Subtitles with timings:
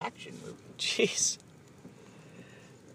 [0.00, 0.56] action movie.
[0.78, 1.38] Jeez.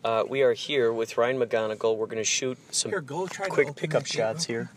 [0.03, 1.95] Uh, we are here with Ryan McGonigal.
[1.97, 4.69] We're going to shoot some Here, go quick pickup shots here.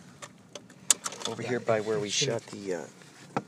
[1.28, 2.26] Over Yeah, here by where we shoot.
[2.26, 3.41] shot the uh,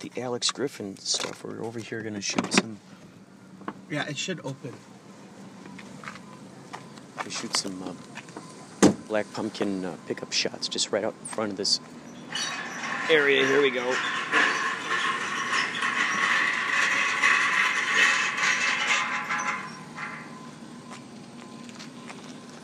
[0.00, 1.44] the Alex Griffin stuff.
[1.44, 2.78] We're over here going to shoot some
[3.90, 4.72] Yeah, it should open.
[7.22, 11.58] we shoot some uh, black pumpkin uh, pickup shots just right out in front of
[11.58, 11.80] this
[13.10, 13.46] area.
[13.46, 13.94] Here we go.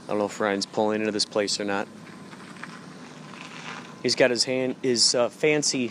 [0.07, 1.89] I don't know if Ryan's pulling into this place or not.
[4.05, 5.91] He's got his hand, his uh, fancy,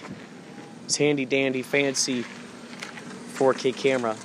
[0.85, 2.23] his handy dandy fancy
[3.33, 4.15] 4K camera.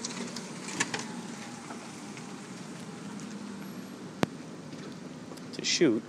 [5.54, 6.04] To shoot.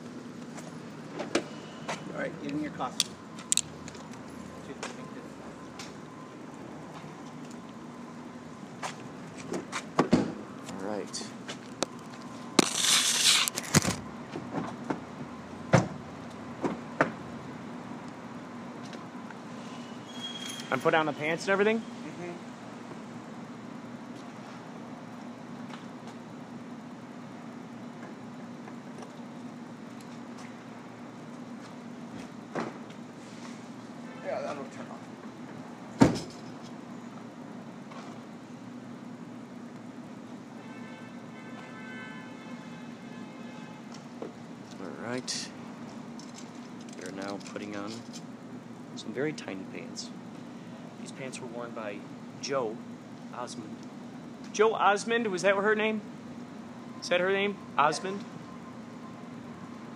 [2.13, 3.09] All right, get in your costume.
[10.69, 11.23] All right.
[20.81, 21.77] I'm put on the pants and everything.
[21.77, 22.31] Mm-hmm.
[34.25, 34.97] Yeah, that'll turn off.
[44.81, 45.49] All right.
[47.03, 47.91] We're now putting on
[48.95, 50.09] some very tiny pants.
[51.01, 51.99] These pants were worn by
[52.41, 52.75] Joe
[53.33, 53.75] Osmond.
[54.53, 56.01] Joe Osmond, was that her name?
[57.01, 57.57] Is that her name?
[57.77, 58.23] Osmond?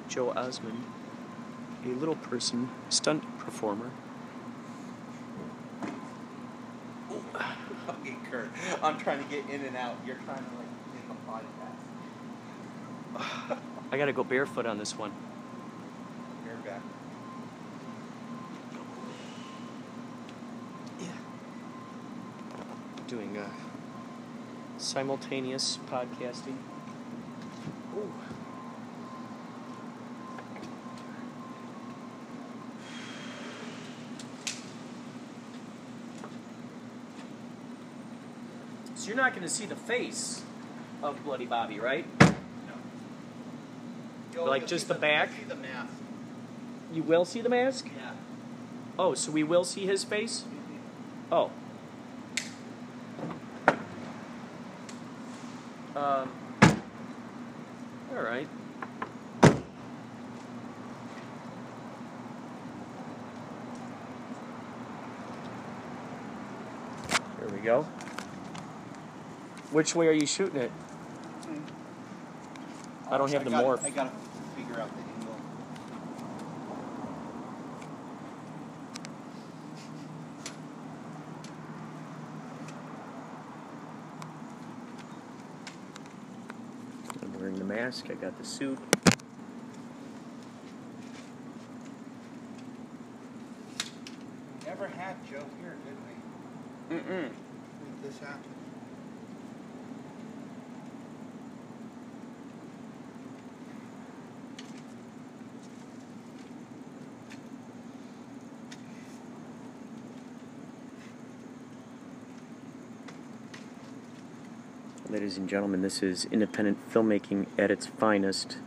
[0.08, 0.84] Joe Osmond,
[1.86, 3.92] a little person, stunt performer.
[7.90, 8.50] Okay, Kurt.
[8.82, 9.96] I'm trying to get in and out.
[10.06, 11.16] You're trying to like in the
[13.20, 13.58] podcast.
[13.92, 15.12] I gotta go barefoot on this one.
[16.46, 16.82] You're back.
[23.16, 23.48] Doing uh,
[24.78, 26.58] simultaneous podcasting.
[27.96, 28.12] Ooh.
[38.96, 40.44] So you're not going to see the face
[41.02, 42.06] of Bloody Bobby, right?
[44.34, 45.30] You'll- Like just see the back?
[45.48, 45.88] the mask.
[46.92, 47.88] You will see the mask?
[47.96, 48.12] Yeah.
[49.00, 50.44] Oh, so we will see his face?
[51.32, 51.52] Oh.
[56.06, 56.30] Um.
[58.16, 58.48] All right.
[67.40, 67.88] There we go.
[69.72, 70.72] Which way are you shooting it?
[73.10, 73.84] I don't have the gotta- morph.
[73.84, 74.12] I gotta
[74.56, 75.36] figure out the angle.
[87.22, 88.08] I'm wearing the mask.
[88.10, 88.80] I got the suit.
[94.66, 95.98] Never had Joe here, did
[96.90, 96.96] we?
[96.98, 97.30] Mm-mm.
[98.02, 98.65] This happened.
[115.16, 118.58] Ladies and gentlemen, this is independent filmmaking at its finest.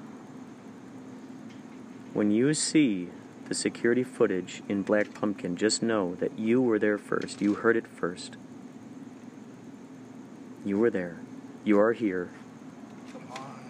[2.14, 3.10] When you see
[3.48, 7.42] the security footage in Black Pumpkin, just know that you were there first.
[7.42, 8.38] You heard it first.
[10.64, 11.18] You were there.
[11.64, 12.30] You are here.
[13.12, 13.60] Come on.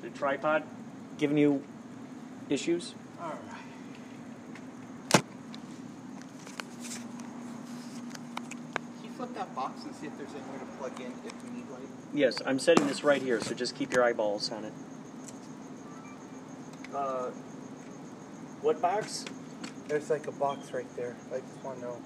[0.00, 0.62] The tripod
[1.18, 1.62] giving you
[2.48, 2.94] issues?
[3.20, 3.62] All right.
[5.12, 5.22] Can
[9.04, 11.68] you flip that box and see if there's anywhere to plug in if we need
[11.68, 11.82] light?
[12.14, 14.72] Yes, I'm setting this right here, so just keep your eyeballs on it.
[16.94, 17.30] Uh,
[18.62, 19.24] what box?
[19.88, 21.16] There's like a box right there.
[21.32, 21.96] I just want to know.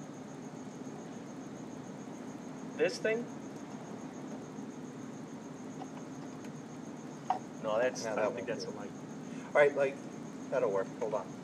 [2.77, 3.25] This thing?
[7.63, 8.03] No, that's.
[8.03, 8.91] No, I that don't think won't that's do a light.
[9.53, 9.95] All right, like
[10.51, 10.87] that'll work.
[10.99, 11.34] Hold on.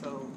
[0.00, 0.30] So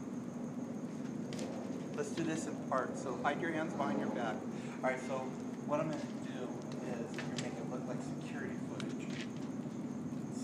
[1.96, 3.02] let's do this in parts.
[3.04, 4.36] So hide your hands behind your back.
[4.84, 5.20] Alright, so
[5.66, 6.48] what I'm going to do
[6.92, 9.10] is you're making it look like security footage.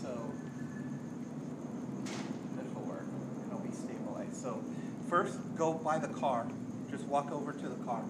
[0.01, 0.31] So
[2.75, 3.05] will work.
[3.47, 4.35] It'll be stabilized.
[4.35, 4.63] So
[5.09, 6.47] first, go by the car.
[6.89, 8.03] Just walk over to the car.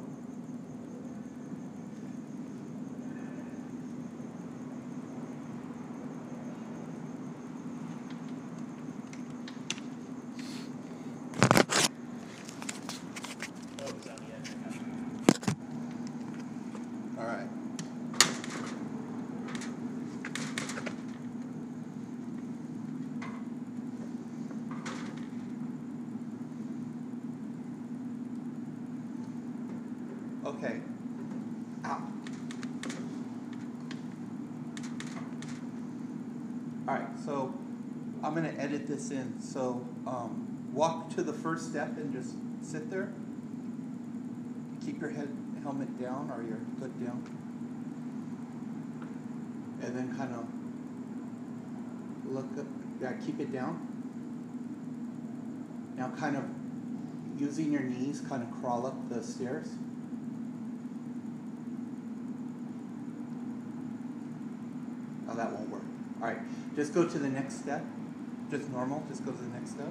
[17.16, 17.48] All right.
[30.46, 30.82] Okay.
[31.86, 32.02] Ow.
[36.86, 37.54] All right, so
[38.24, 39.42] I'm gonna edit this in.
[39.42, 43.12] So um, walk to the first step and just sit there.
[44.86, 47.24] Keep your head helmet down or your foot down.
[49.82, 50.46] And then kind of
[52.32, 52.68] look up,
[53.02, 53.90] yeah, keep it down.
[55.98, 56.44] Now kind of
[57.38, 59.68] using your knees, kind of crawl up the stairs.
[65.30, 65.82] Oh, that won't work.
[66.22, 66.38] All right,
[66.76, 67.84] just go to the next step.
[68.54, 69.88] Just normal, just go to the next step.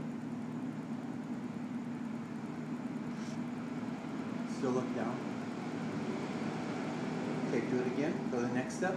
[4.56, 5.18] Still look down.
[7.48, 8.14] Okay, do it again.
[8.30, 8.94] Go to the next step.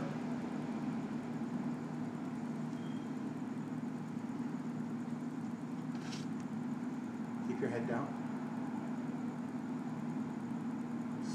[7.47, 8.07] Keep your head down.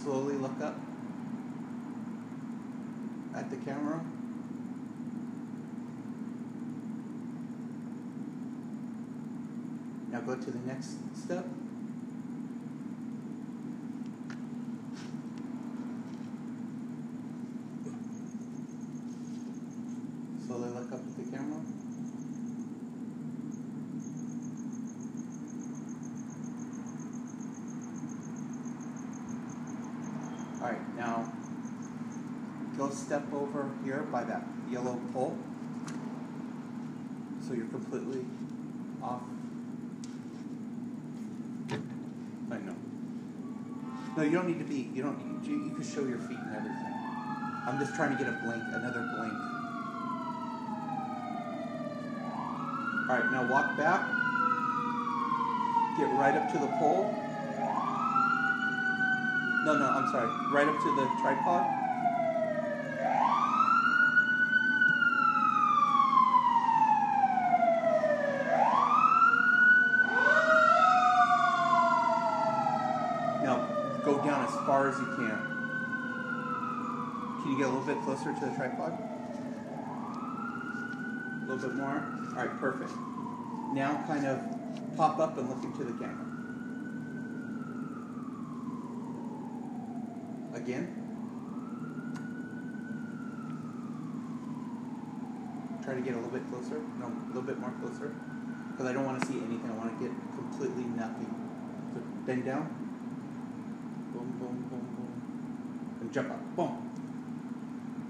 [0.04, 0.78] Slowly look up
[3.34, 4.04] at the camera.
[10.10, 11.44] Now go to the next step.
[20.46, 21.60] Slowly look up at the camera.
[30.60, 31.32] Alright, now
[32.76, 35.38] go step over here by that yellow pole.
[37.46, 38.26] So you're completely
[39.02, 39.22] off.
[42.52, 42.74] I know.
[44.20, 44.90] No, you don't need to be.
[44.94, 45.18] You don't.
[45.42, 46.92] You, you can show your feet and everything.
[47.66, 49.32] I'm just trying to get a blink, another blink.
[53.08, 54.06] All right, now walk back.
[55.96, 57.14] Get right up to the pole.
[59.64, 60.28] No, no, I'm sorry.
[60.52, 61.64] Right up to the tripod.
[73.42, 74.44] Now go down
[74.90, 75.38] as you can.
[77.42, 78.92] Can you get a little bit closer to the tripod?
[81.42, 82.02] A little bit more?
[82.30, 82.90] Alright, perfect.
[83.72, 84.40] Now kind of
[84.96, 86.26] pop up and look into the camera.
[90.54, 90.96] Again.
[95.84, 96.80] Try to get a little bit closer.
[96.98, 98.12] No, a little bit more closer.
[98.72, 99.70] Because I don't want to see anything.
[99.70, 101.32] I want to get completely nothing.
[101.94, 102.79] So bend down.
[104.40, 105.12] Boom, boom, boom.
[106.00, 106.56] And jump up.
[106.56, 106.90] Boom.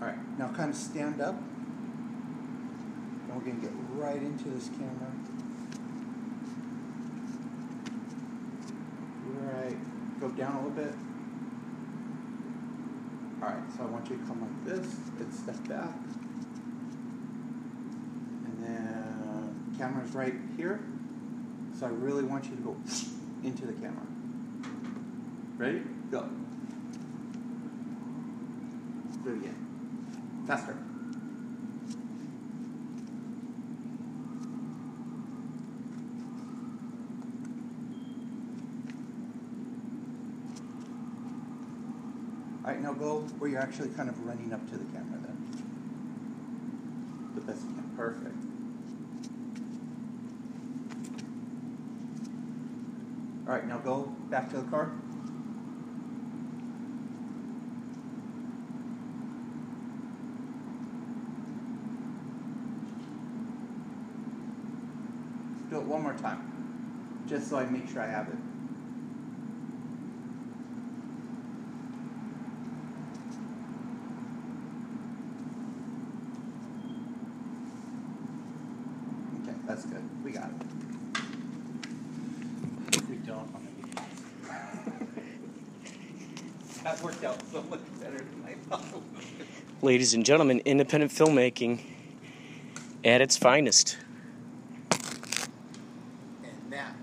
[0.01, 1.35] Alright, now kind of stand up.
[1.35, 5.11] And we're to get right into this camera.
[9.27, 9.77] Right.
[10.21, 10.95] Go down a little bit.
[13.43, 14.87] Alright, so I want you to come like this
[15.19, 15.97] and step back.
[18.45, 20.79] And then the camera's right here.
[21.79, 22.77] So I really want you to go
[23.43, 24.07] into the camera.
[25.57, 25.83] Ready?
[26.11, 26.29] Go.
[29.23, 30.45] Do it again.
[30.47, 30.77] Faster.
[42.65, 45.37] Alright, now go where you're actually kind of running up to the camera then.
[47.37, 47.91] The best you can.
[47.97, 48.35] Perfect.
[53.47, 54.91] Alright, now go back to the car.
[66.03, 66.41] One more time.
[67.29, 68.35] Just so I make sure I have it.
[79.43, 80.03] Okay, that's good.
[80.25, 80.55] We got it.
[83.09, 83.91] we don't want to be.
[86.85, 89.05] that worked out so much better than I thought it would.
[89.83, 91.81] Ladies and gentlemen, independent filmmaking
[93.05, 93.99] at its finest.
[96.43, 96.95] And that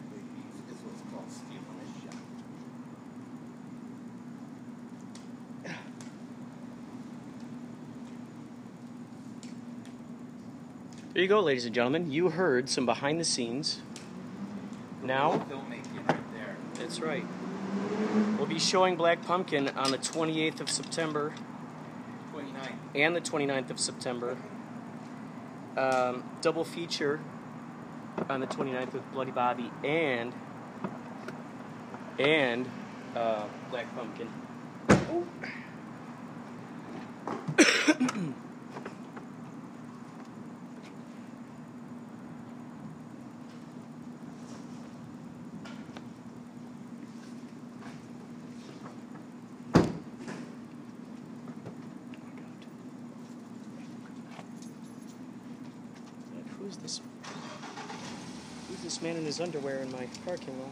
[0.70, 2.16] is what's called stealing a shot.
[11.14, 12.10] There you go, ladies and gentlemen.
[12.10, 13.82] You heard some behind the scenes.
[15.04, 16.24] Now, right
[16.76, 17.26] that's right.
[18.38, 21.34] We'll be showing Black Pumpkin on the 28th of September
[22.32, 22.80] 29.
[22.96, 24.38] and the 29th of September.
[25.76, 27.20] Um, double feature
[28.30, 30.32] on the 29th with Bloody Bobby and
[32.18, 32.70] and
[33.18, 34.30] uh, Black Pumpkin.
[56.38, 57.02] And Who's this?
[58.68, 60.72] Who's this man in his underwear in my parking lot?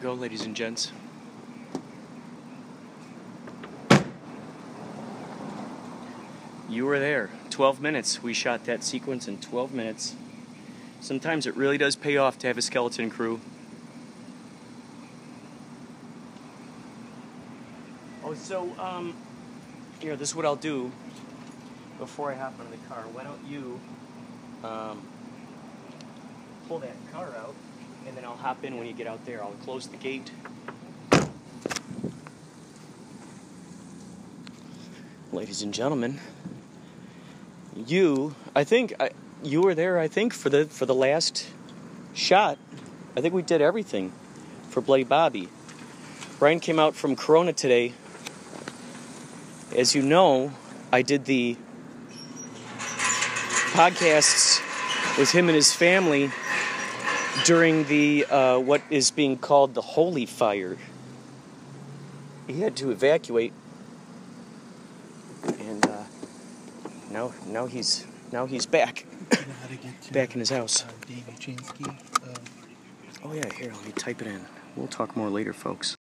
[0.00, 0.92] Go, ladies and gents.
[6.68, 7.30] You were there.
[7.50, 8.22] 12 minutes.
[8.22, 10.14] We shot that sequence in 12 minutes.
[11.00, 13.40] Sometimes it really does pay off to have a skeleton crew.
[18.22, 19.16] Oh, so, um,
[19.98, 20.92] here, this is what I'll do
[21.98, 23.02] before I hop into the car.
[23.12, 23.80] Why don't you,
[24.62, 25.02] um,
[26.68, 27.54] pull that car out,
[28.08, 29.42] and then I'll hop in when you get out there.
[29.42, 30.30] I'll close the gate.
[35.30, 36.18] Ladies and gentlemen,
[37.76, 39.10] you, I think, I,
[39.42, 39.98] you were there.
[39.98, 41.48] I think for the for the last
[42.14, 42.58] shot.
[43.14, 44.12] I think we did everything
[44.70, 45.50] for Bloody Bobby.
[46.38, 47.92] Brian came out from Corona today.
[49.76, 50.52] As you know,
[50.90, 51.56] I did the
[53.72, 54.60] podcasts
[55.18, 56.30] with him and his family
[57.44, 60.76] during the uh, what is being called the holy fire.
[62.46, 63.52] He had to evacuate,
[65.58, 66.04] and uh,
[67.10, 69.06] now now he's now he's back
[70.12, 70.84] back in his house.
[73.24, 74.44] Oh yeah, here let me type it in.
[74.76, 75.96] We'll talk more later, folks.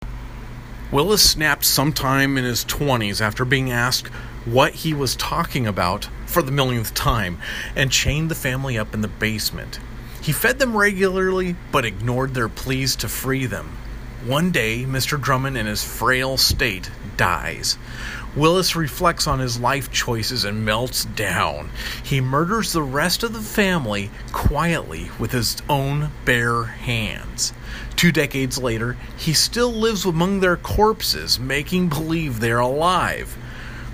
[0.91, 4.09] Willis snapped sometime in his 20s after being asked
[4.45, 7.39] what he was talking about for the millionth time
[7.75, 9.81] and chained the family up in the basement.
[10.23, 13.77] He fed them regularly but ignored their pleas to free them.
[14.25, 15.21] One day, Mr.
[15.21, 17.77] Drummond, in his frail state, dies.
[18.37, 21.71] Willis reflects on his life choices and melts down.
[22.05, 27.53] He murders the rest of the family quietly with his own bare hands.
[27.97, 33.37] Two decades later, he still lives among their corpses, making believe they're alive.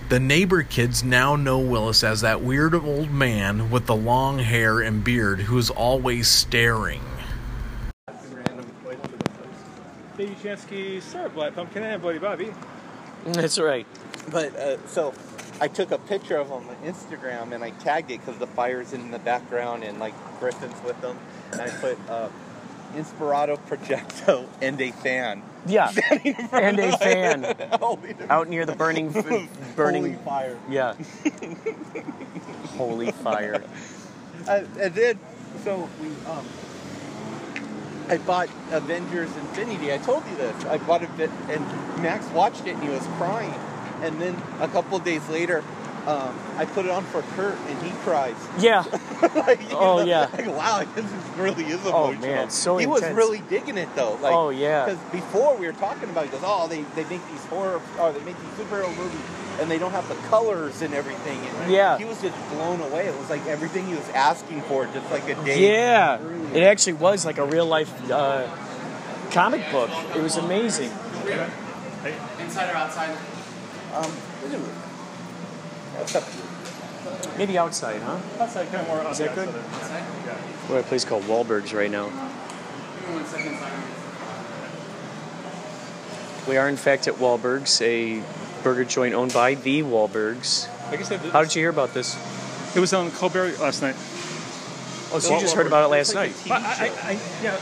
[0.08, 4.80] The neighbor kids now know Willis as that weird old man with the long hair
[4.80, 7.02] and beard who's always staring.
[10.16, 12.54] Davey Chansky, sir, Black Pumpkin, and Bloody Bobby.
[13.26, 13.86] That's right.
[14.32, 15.12] But uh, so
[15.60, 18.94] I took a picture of them on Instagram and I tagged it because the fire's
[18.94, 21.18] in the background and like Griffin's with them.
[21.52, 22.30] And I put uh,
[22.94, 25.42] Inspirato Projecto and a fan.
[25.66, 27.44] Yeah, standing in front And a fan.
[28.30, 29.10] Out near the burning,
[29.76, 30.02] burning.
[30.14, 30.58] Holy fire.
[30.68, 30.94] Yeah.
[32.76, 33.62] Holy fire.
[34.46, 35.18] Uh, and then,
[35.64, 36.46] so we, um,
[38.08, 39.92] I bought Avengers Infinity.
[39.92, 40.64] I told you this.
[40.64, 41.10] I bought it,
[41.48, 43.54] and Max watched it and he was crying.
[44.00, 45.64] And then a couple days later,
[46.08, 48.34] um, I put it on for Kurt and he cries.
[48.58, 48.80] Yeah.
[49.22, 50.30] like, Oh, know, yeah.
[50.32, 51.94] Like, wow, this is really is emotional.
[51.94, 54.14] Oh, man, it's so He was really digging it though.
[54.22, 54.86] Like, Oh, yeah.
[54.86, 58.12] Because before we were talking about, he goes, oh, they, they make these horror, or
[58.12, 59.20] they make these superhero movies,
[59.60, 61.38] and they don't have the colors and everything.
[61.38, 61.98] And Yeah.
[61.98, 63.06] He was just blown away.
[63.06, 65.72] It was like everything he was asking for, just like a day.
[65.74, 66.20] Yeah.
[66.22, 66.56] earlier.
[66.56, 68.48] It actually was like a real life uh,
[69.30, 69.90] comic book.
[70.16, 70.90] It was amazing.
[72.40, 73.14] Inside or outside?
[73.92, 74.10] Um,
[75.98, 76.24] what's up?
[77.38, 78.18] Maybe outside, huh?
[78.40, 79.48] Outside, kind of more on Is that good?
[79.48, 80.70] outside of Yeah.
[80.70, 82.08] We're at a place called Wahlburgers right now.
[82.08, 83.72] One second, sorry.
[86.48, 88.22] We are in fact at Wahlburgers, a
[88.62, 90.68] burger joint owned by the Wahlbergs.
[90.90, 92.16] Like I said, How did you hear about this?
[92.74, 93.96] it was on Colbert last night.
[95.10, 96.34] Oh, so you just heard about it last night.
[96.50, 97.56] I, I, I, yeah,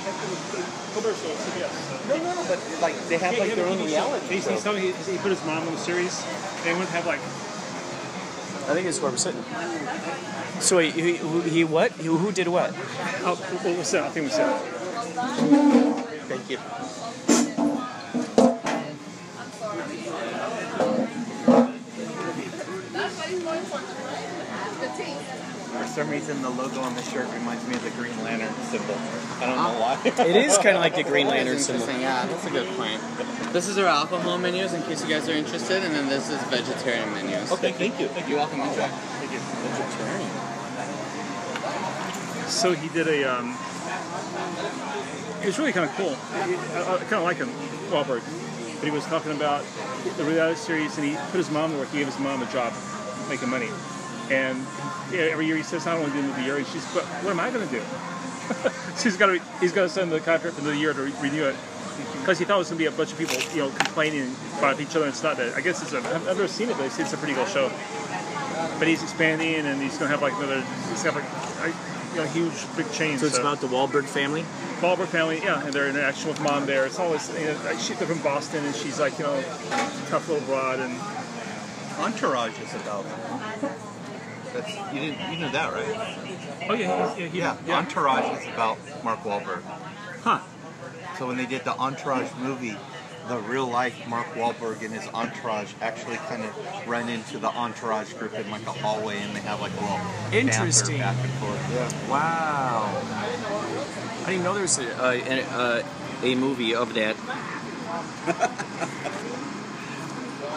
[0.94, 2.08] Colbert show, CBS.
[2.08, 4.26] No, no, no, but like they have like their own reality.
[4.34, 6.24] He's, he's telling me he, he put his mom on the series.
[6.64, 7.20] They wouldn't have like
[8.68, 9.42] I think it's where we're sitting.
[10.60, 11.92] So he, he, who- he what?
[11.92, 12.72] He, who did what?
[13.22, 14.04] Oh, well, what's that?
[14.04, 14.50] I think we said.
[16.28, 16.58] Thank you.
[25.76, 28.94] For some reason, the logo on the shirt reminds me of the Green Lantern symbol.
[29.40, 30.00] I don't know why.
[30.04, 31.86] It is kind of like the Green Lantern symbol.
[31.86, 33.00] Yeah, that's a good point.
[33.52, 36.42] This is our alcohol menus in case you guys are interested, and then this is
[36.44, 37.52] vegetarian menus.
[37.52, 38.08] Okay, thank you.
[38.26, 38.60] You're welcome.
[38.60, 38.88] Enjoy.
[42.48, 43.24] So he did a.
[43.24, 43.56] Um,
[45.42, 46.16] it was really kind of cool.
[46.32, 47.48] I, I kind of like him,
[47.90, 48.22] Wahlberg.
[48.76, 49.64] But he was talking about
[50.16, 51.90] the reality series, and he put his mom to work.
[51.90, 52.72] He gave his mom a job,
[53.28, 53.68] making money.
[54.30, 54.66] And
[55.12, 57.04] yeah, every year he says, "I don't want to do another year." And she's, "But
[57.22, 57.80] what am I going to do?"
[58.96, 61.12] so he's got to he's got to send the contract for another year to re-
[61.20, 61.56] renew it.
[62.20, 64.34] Because he thought it was going to be a bunch of people, you know, complaining
[64.58, 65.06] about each other.
[65.06, 65.54] And it's not that.
[65.54, 65.98] I guess it's a.
[65.98, 67.70] I've never seen it, but it's a pretty cool show.
[68.78, 70.60] But he's expanding, and he's going to have like another.
[70.90, 71.74] He's going to have like
[72.18, 73.18] a huge, big chain.
[73.18, 74.42] So it's about the Wahlberg family.
[74.80, 76.86] Wahlberg family, yeah, and their interaction with mom there.
[76.86, 79.42] It's always, you know, like, she, they're from Boston, and she's like, you know,
[80.08, 80.98] tough little broad, and
[81.98, 83.04] Entourage is about.
[84.56, 86.68] That's you didn't you knew that right?
[86.70, 87.78] oh yeah, he, he, Yeah, yeah.
[87.78, 89.62] Entourage is about Mark Wahlberg.
[90.22, 90.40] Huh.
[91.18, 92.76] So when they did the Entourage movie,
[93.28, 98.12] the real life Mark Wahlberg and his entourage actually kind of run into the Entourage
[98.14, 100.00] group in like a hallway, and they have like a little
[100.32, 100.98] Interesting.
[100.98, 101.72] back and forth.
[101.72, 102.10] Yeah.
[102.10, 103.02] Wow.
[104.24, 105.82] I didn't even know there was a, uh, an, uh,
[106.22, 107.16] a movie of that.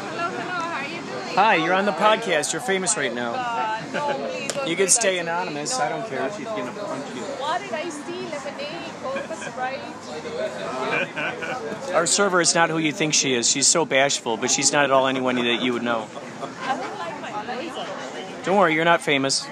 [0.09, 1.35] Hello, hello, how are you doing?
[1.35, 2.53] Hi, you're on the podcast.
[2.53, 3.77] You're famous right now.
[3.93, 5.31] No, please don't You do can stay that to me.
[5.31, 5.77] anonymous.
[5.77, 5.85] No.
[5.85, 6.25] I don't care.
[6.27, 7.21] If she's gonna punch you.
[7.21, 8.29] What did I steal?
[8.29, 9.81] Lemonade, Coke, Sprite?
[11.95, 13.49] Our server is not who you think she is.
[13.49, 16.07] She's so bashful, but she's not at all anyone that you would know.
[16.63, 17.29] I don't like my.
[18.43, 19.47] Don't worry, you're not famous.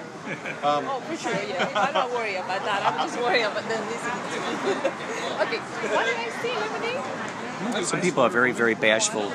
[0.62, 1.70] Oh, for sure, yeah.
[1.74, 2.82] I'm not worried about that.
[2.84, 4.72] I'm just worried about them listening to me.
[5.42, 5.58] okay,
[5.94, 6.60] what did I steal?
[6.60, 7.86] Lemonade?
[7.86, 9.30] Some people are very, very bashful.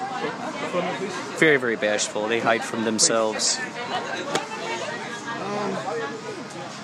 [1.37, 2.27] Very, very bashful.
[2.27, 3.59] They hide from themselves.
[5.33, 5.71] Um,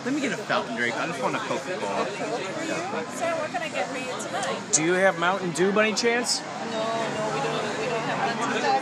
[0.05, 0.95] let me get a fountain drink.
[0.97, 2.05] I just want a Coca Cola.
[2.07, 4.59] Sir, what can I get for you tonight?
[4.73, 6.41] Do you have Mountain Dew by any chance?
[6.41, 6.49] No, no,
[7.33, 8.17] we don't, we don't have
[8.61, 8.81] that.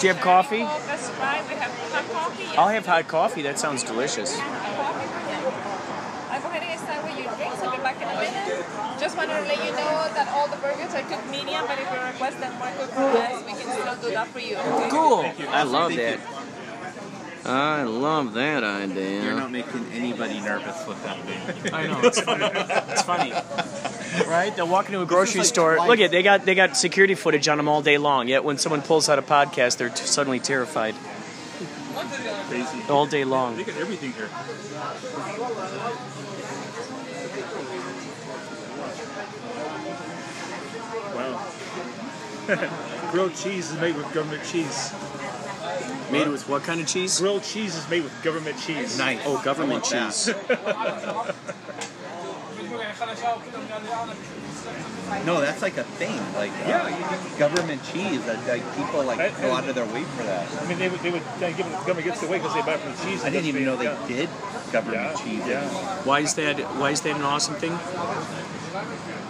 [0.00, 0.64] Do you have coffee?
[0.64, 2.42] Coke, Sprite, we have hot coffee.
[2.42, 2.58] Yes.
[2.58, 3.42] I'll have hot coffee.
[3.42, 4.34] That sounds delicious.
[4.34, 4.40] I'll
[6.42, 7.62] go ahead and start with your drinks.
[7.62, 8.64] I'll be back in a minute.
[9.00, 11.90] Just wanted to let you know that all the burgers are cooked medium, but if
[11.90, 14.56] you request them more cooked less, we can still do that for you.
[14.56, 14.88] Okay?
[14.90, 15.24] Cool.
[15.48, 16.33] I love Thank that.
[17.46, 19.22] I love that idea.
[19.22, 21.74] You're not making anybody nervous with that thing.
[21.74, 22.50] I know it's funny.
[22.90, 23.32] It's funny,
[24.30, 24.54] right?
[24.56, 25.76] They'll walk into a grocery like store.
[25.76, 25.88] twice.
[25.88, 28.28] Look at they got they got security footage on them all day long.
[28.28, 30.94] Yet when someone pulls out a podcast, they're t- suddenly terrified
[32.48, 32.82] crazy.
[32.88, 33.56] all day long.
[33.56, 34.30] They got everything here.
[41.14, 41.46] Wow.
[43.12, 44.92] Grilled cheese is made with government cheese.
[46.14, 47.18] Made with what kind of cheese?
[47.18, 48.96] Grilled cheese is made with government cheese.
[48.98, 49.20] Nice.
[49.26, 50.30] Oh, government cheese.
[55.26, 56.16] No, that's like a thing.
[56.34, 56.88] Like uh,
[57.38, 58.24] government cheese.
[58.24, 60.46] That like people like I- go out of their way for that.
[60.62, 62.62] I mean, they would, they would uh, give it, the government gets away because they
[62.62, 63.24] buy from the cheese.
[63.24, 64.08] I didn't even know they yeah.
[64.08, 64.28] did
[64.72, 65.46] government Yeah, cheese.
[65.46, 65.68] yeah.
[66.04, 66.58] Why is that?
[66.80, 67.72] Why is that an awesome thing?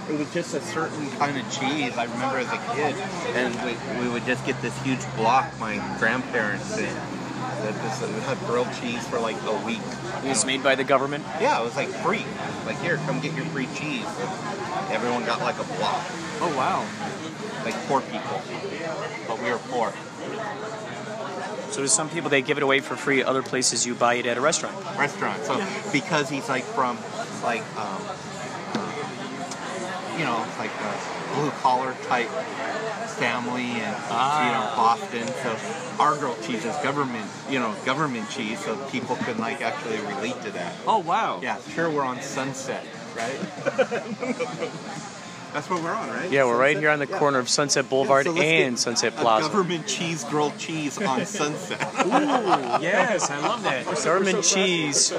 [0.08, 1.96] It was just a certain kind of cheese.
[1.96, 2.94] I remember as a kid,
[3.34, 5.52] and we, we would just get this huge block.
[5.60, 6.88] My grandparents did.
[6.88, 9.80] That this we had grilled cheese for like a week.
[10.22, 11.24] It was made by the government.
[11.40, 12.24] Yeah, it was like free.
[12.64, 14.06] Like here, come get your free cheese.
[14.06, 16.04] And everyone got like a block.
[16.40, 16.86] Oh wow.
[17.64, 18.42] Like poor people,
[19.28, 19.92] but we were poor.
[21.70, 23.22] So to some people they give it away for free.
[23.22, 24.76] Other places you buy it at a restaurant.
[24.98, 25.42] restaurant.
[25.44, 26.98] So because he's like from
[27.42, 28.00] like um,
[30.18, 32.28] you know like a blue collar type
[33.18, 34.74] family and you know ah.
[34.76, 35.26] Boston.
[35.28, 35.56] So
[36.02, 40.40] our grilled cheese is government you know government cheese, so people can like actually relate
[40.42, 40.74] to that.
[40.86, 41.40] Oh wow.
[41.42, 42.84] Yeah, sure we're on Sunset,
[43.16, 43.38] right?
[45.54, 46.28] That's what we're on, right?
[46.32, 47.16] Yeah, we're right here on the Yeah.
[47.16, 49.48] corner of Sunset Boulevard So and Sunset a Plaza.
[49.48, 51.80] government cheese grilled cheese on Sunset.
[52.04, 52.10] Ooh,
[52.82, 53.84] yes, I love that.
[53.86, 55.12] Government cheese.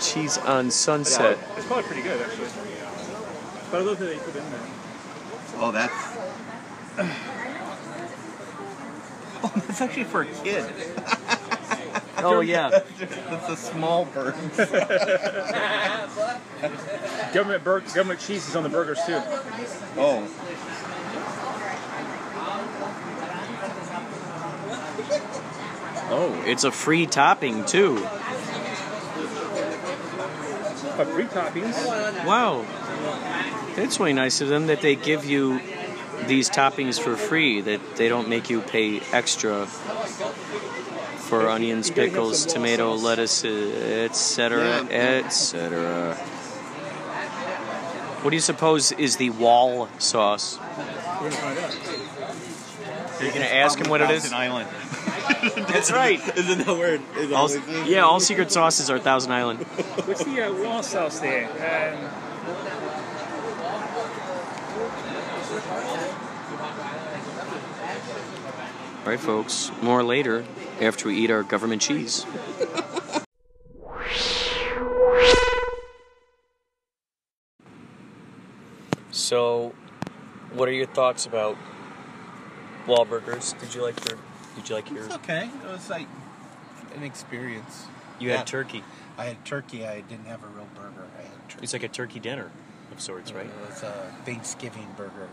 [0.00, 1.38] Cheese on Sunset.
[1.58, 2.48] It's probably pretty good, actually.
[3.74, 4.60] But I that they put in there.
[5.56, 6.16] Oh, that's.
[9.46, 10.64] Oh, that's actually for a kid.
[12.18, 12.70] Oh yeah.
[12.98, 14.34] That's a small bird.
[17.34, 19.20] Government bur- government cheese is on the burgers too.
[19.98, 20.26] Oh.
[26.08, 27.96] Oh, it's a free topping too.
[30.96, 32.24] But free toppings.
[32.24, 32.64] Wow.
[33.76, 35.60] It's really nice of them that they give you
[36.26, 42.94] these toppings for free, that they don't make you pay extra for onions, pickles, tomato,
[42.94, 46.14] lettuce, etc., etc.
[48.22, 50.58] What do you suppose is the wall sauce?
[50.58, 52.14] We're gonna find out.
[53.20, 54.22] Are you going to ask him what it is?
[54.22, 54.68] Thousand Island.
[55.68, 56.20] That's right.
[56.36, 57.00] Isn't that weird?
[57.16, 57.48] Is All,
[57.86, 59.60] yeah, all secret sauces are Thousand Island.
[60.04, 61.46] What's the uh, wall sauce there?
[61.46, 62.10] Um,
[69.04, 69.70] All right, folks.
[69.82, 70.44] More later
[70.80, 72.24] after we eat our government cheese.
[79.10, 79.72] So,
[80.52, 81.56] what are your thoughts about
[82.86, 83.58] Wahlburgers?
[83.60, 84.18] Did you like your?
[84.56, 85.06] Did you like yours?
[85.06, 85.48] It's okay.
[85.64, 86.06] It was like
[86.96, 87.86] an experience.
[88.18, 88.38] You Yeah.
[88.38, 88.84] had turkey.
[89.16, 89.86] I had turkey.
[89.86, 91.06] I didn't have a real burger.
[91.18, 91.62] I had turkey.
[91.62, 92.50] It's like a turkey dinner
[92.92, 93.46] of sorts, right?
[93.46, 95.28] It was a Thanksgiving burger.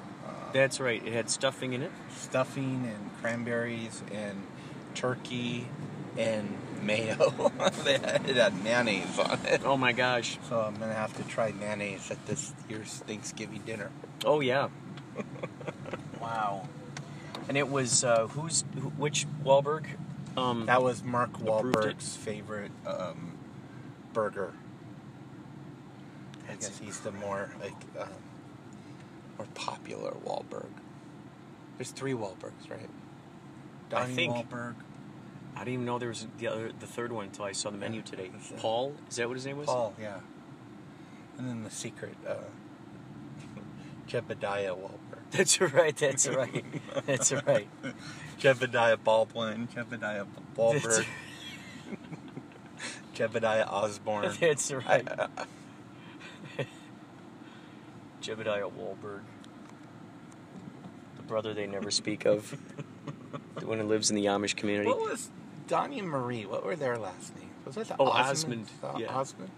[0.54, 1.06] That's right.
[1.06, 1.92] It had stuffing in it.
[2.16, 4.46] stuffing and cranberries and
[4.96, 5.68] turkey
[6.18, 7.52] and mayo.
[7.86, 9.62] it had mayonnaise on it.
[9.64, 10.38] Oh my gosh.
[10.50, 13.92] So I'm gonna have to try mayonnaise at this year's Thanksgiving dinner.
[14.26, 14.70] Oh yeah.
[16.22, 16.68] wow.
[17.48, 19.86] And it was uh, who's who, which Wahlberg?
[20.38, 21.34] Um, That was Mark.
[21.34, 23.38] Wahlberg's favorite um,
[24.14, 24.54] burger.
[26.50, 28.08] I guess he's the more like um,
[29.38, 30.70] more popular Wahlberg.
[31.78, 32.89] There's three Wahlbergs, right?
[33.94, 34.76] I think- Wahlberg,
[35.56, 37.78] I didn't even know there was the other, the third one until I saw the
[37.78, 38.32] menu Yeah, today.
[38.58, 39.67] Paul, is that what his name was?
[39.67, 40.20] Paul, yeah,
[41.38, 42.36] and then the secret uh,
[44.08, 44.98] Jebediah Wahlberg.
[45.32, 45.96] That's right.
[45.96, 46.65] That's right.
[47.06, 47.67] That's right.
[48.39, 51.06] Jebediah Baldwin, Jebediah Wahlberg,
[53.15, 54.34] Jebediah Osborne.
[54.39, 55.08] That's right.
[55.10, 55.46] I- I-
[58.22, 59.22] Jebediah Wahlberg,
[61.18, 62.56] the brother they never speak of,
[63.58, 64.88] the one who lives in the Amish community.
[64.90, 65.30] What was
[65.68, 66.46] Donny and Marie?
[66.46, 67.48] What were their last names?
[67.66, 68.68] Was that the Oh, Osmond?
[68.82, 69.16] Osmond, The yeah.
[69.16, 69.52] Osmond.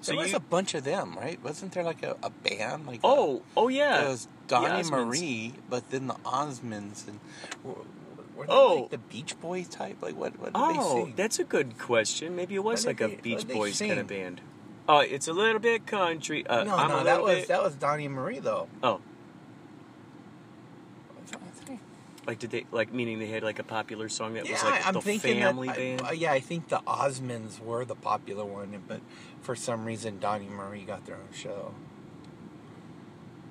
[0.00, 1.42] So there was a bunch of them, right?
[1.42, 2.86] Wasn't there like a, a band?
[2.86, 4.04] Like Oh, oh yeah.
[4.04, 4.82] it was Donny.
[4.90, 7.20] Marie, but then the Osmonds and
[7.62, 7.74] were,
[8.48, 8.80] Oh.
[8.82, 10.02] like the Beach Boys type?
[10.02, 10.38] Like what?
[10.38, 11.14] What did Oh, they sing?
[11.16, 12.36] that's a good question.
[12.36, 14.42] Maybe it was What like a they- Beach Boys kind of band.
[14.88, 16.46] Oh, it's a little bit country.
[16.46, 17.48] Uh, no, I'm no, that was bit.
[17.48, 18.68] that was Donny and Marie though.
[18.82, 19.00] Oh,
[22.26, 24.94] like did they like meaning they had like a popular song that was like I'm
[24.94, 26.02] the thinking family that, band?
[26.02, 29.00] uh, yeah, I think the Osmonds were the popular one, but
[29.42, 31.74] for some reason Donny and Marie got their own show.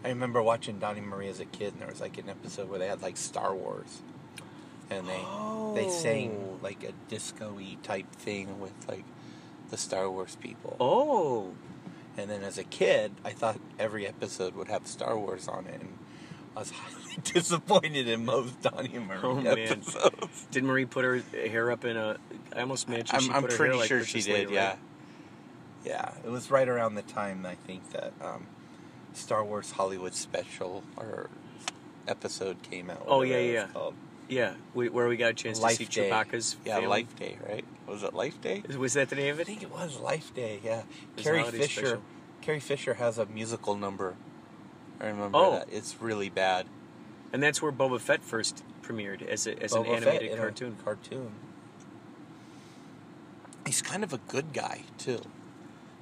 [0.03, 2.69] I remember watching Donny and Marie as a kid, and there was like an episode
[2.69, 4.01] where they had like Star Wars,
[4.89, 5.23] and they
[5.75, 6.59] they sang Oh.
[6.63, 9.05] like a disco-y type thing with like
[9.73, 10.77] the Star Wars people.
[10.79, 11.51] oh,
[12.15, 15.81] And then as a kid, I thought every episode would have Star Wars on it,
[15.81, 15.97] and
[16.55, 19.57] I was highly disappointed in most Donny and Marie Oh, man.
[19.57, 20.45] episodes.
[20.51, 22.17] did Marie put her hair up in a?
[22.55, 24.49] I almost mentioned I'm, she I'm pretty hair like sure she did.
[24.49, 24.79] Leia, yeah, right?
[25.85, 26.11] yeah.
[26.23, 28.45] It was right around the time I think that um,
[29.13, 31.31] Star Wars Holiday special or
[32.07, 33.05] episode came out.
[33.07, 33.67] Oh, yeah, it was yeah.
[33.73, 33.95] called.
[34.33, 36.09] Yeah, we, where we got a chance Life to see Day.
[36.09, 36.57] Chewbacca's.
[36.65, 36.87] Yeah, family.
[36.89, 37.65] Life Day, right?
[37.87, 38.63] Was it Life Day?
[38.77, 39.41] Was that the name of it?
[39.41, 39.45] I it?
[39.47, 40.59] think it was Life Day.
[40.63, 40.83] Yeah,
[41.15, 41.81] was Carrie Fisher.
[41.81, 42.01] special.
[42.41, 44.15] Carrie Fisher has a musical number.
[44.99, 45.51] I remember Oh.
[45.51, 45.67] that.
[45.71, 46.65] It's really bad.
[47.31, 50.37] And that's where Boba Fett first premiered as a, as an Boba Fett animated in
[50.37, 50.77] a cartoon.
[50.83, 51.31] Cartoon.
[53.65, 55.21] He's kind of a good guy too.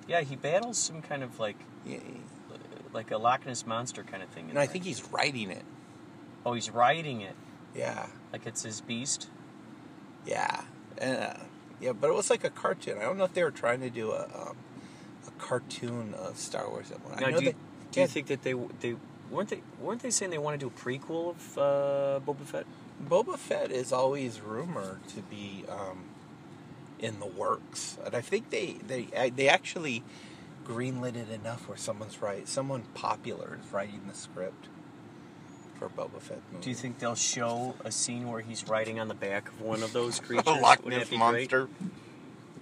[0.07, 1.99] Yeah, he battles some kind of like Yeah,
[2.93, 4.45] like a Loch Ness monster kind of thing.
[4.45, 5.63] in and I think he's writing it.
[6.45, 7.35] oh, he's writing it
[7.75, 8.07] Yeah.
[8.31, 9.29] Like it's his beast.
[10.25, 10.61] Yeah,
[11.01, 11.33] uh,
[11.79, 12.97] yeah, but it was like a cartoon.
[12.97, 14.57] I don't know if they were trying to do a um,
[15.27, 16.89] a cartoon of Star Wars.
[16.89, 17.23] One.
[17.23, 17.57] I know do you, they,
[17.91, 18.95] do you think that they they
[19.29, 22.65] weren't they weren't they saying they want to do a prequel of uh, Boba Fett?
[23.07, 26.03] Boba Fett is always rumored to be um,
[26.99, 30.03] in the works, and I think they they they actually
[30.65, 34.67] greenlit it enough where someone's right, someone popular is writing the script
[35.81, 36.63] for Boba Fett movie.
[36.63, 39.81] Do you think they'll show a scene where he's riding on the back of one
[39.81, 40.45] of those creatures?
[40.47, 41.51] a Loch Wouldn't Ness that great?
[41.51, 41.69] monster?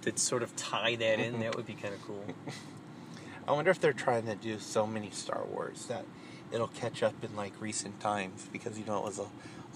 [0.02, 2.24] To sort of tie that in, that would be kind of cool.
[3.48, 6.06] I wonder if they're trying to do so many Star Wars that
[6.50, 9.26] it'll catch up in like recent times because you know it was a,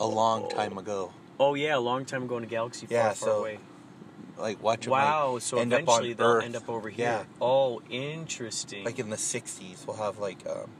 [0.01, 1.13] a long time ago.
[1.39, 3.59] Oh yeah, a long time ago in a galaxy far, Yeah, far so away.
[4.39, 6.45] Like watch Wow, like, so end up on eventually they'll Earth.
[6.45, 7.05] end up over here.
[7.05, 8.85] Yeah, Oh, interesting.
[8.85, 10.71] like in the '60s, we'll have like um,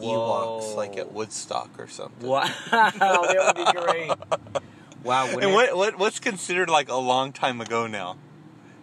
[0.00, 0.60] Whoa.
[0.60, 2.26] Ewoks, like at Woodstock or something.
[2.28, 4.12] wow, that would be great.
[5.02, 8.18] Wow, And it- what, what what's considered like a long time ago now?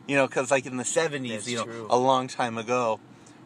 [0.08, 1.86] You know, because like in the '70s, you know, true.
[1.92, 3.00] a long time ago,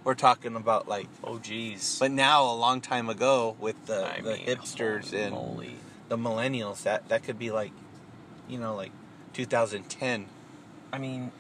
[0.05, 1.07] we're talking about like.
[1.21, 1.97] Oh geez.
[1.99, 5.75] But now, a long time ago, with the, I the mean, hipsters and moly.
[6.07, 7.71] the millennials, that that could be like,
[8.47, 8.91] you know, like
[9.34, 10.27] 2010,
[10.93, 11.31] I mean,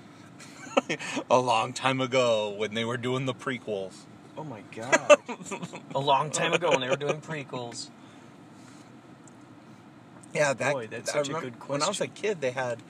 [1.31, 3.93] a long time ago when they were doing the prequels.
[4.37, 5.17] Oh my god.
[5.95, 7.89] a long time ago when they were doing prequels.
[10.33, 10.73] Yeah, that.
[10.73, 11.67] Boy, that's I such a good question.
[11.67, 12.81] When I was a kid, they had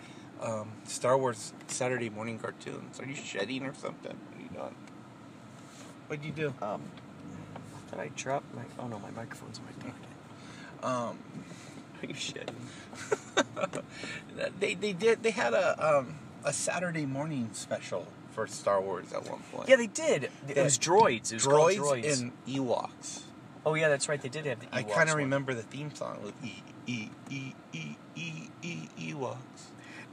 [0.42, 3.00] um, Star Wars Saturday morning cartoons.
[3.00, 4.16] Are you shedding or something?
[4.16, 4.76] What are you doing?
[6.08, 6.54] What'd you do?
[6.62, 6.82] Um,
[7.90, 8.64] did I drop my?
[8.80, 10.12] Oh no, my microphone's in my pocket.
[10.84, 11.18] Um,
[12.02, 12.56] Are you shitting?
[14.60, 15.24] they they did.
[15.24, 19.70] They had a um, a Saturday morning special for Star Wars at one point.
[19.70, 20.30] Yeah, they did.
[20.48, 21.32] It was droids.
[21.32, 22.22] It was called droids, droids.
[22.22, 23.22] and Ewoks.
[23.66, 24.22] oh yeah, that's right.
[24.22, 24.68] They did have the.
[24.68, 28.78] Ewoks I kind of remember the theme song with E E E E E E
[29.00, 29.38] Ewoks.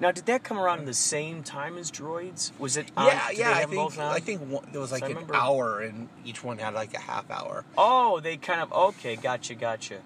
[0.01, 2.53] Now, did that come around in the same time as droids?
[2.59, 2.91] Was it?
[2.97, 3.51] On, yeah, yeah.
[3.53, 3.99] I think?
[3.99, 7.29] I think one, there was like an hour, and each one had like a half
[7.31, 7.65] hour.
[7.77, 9.17] Oh, they kind of okay.
[9.17, 9.99] Gotcha, gotcha.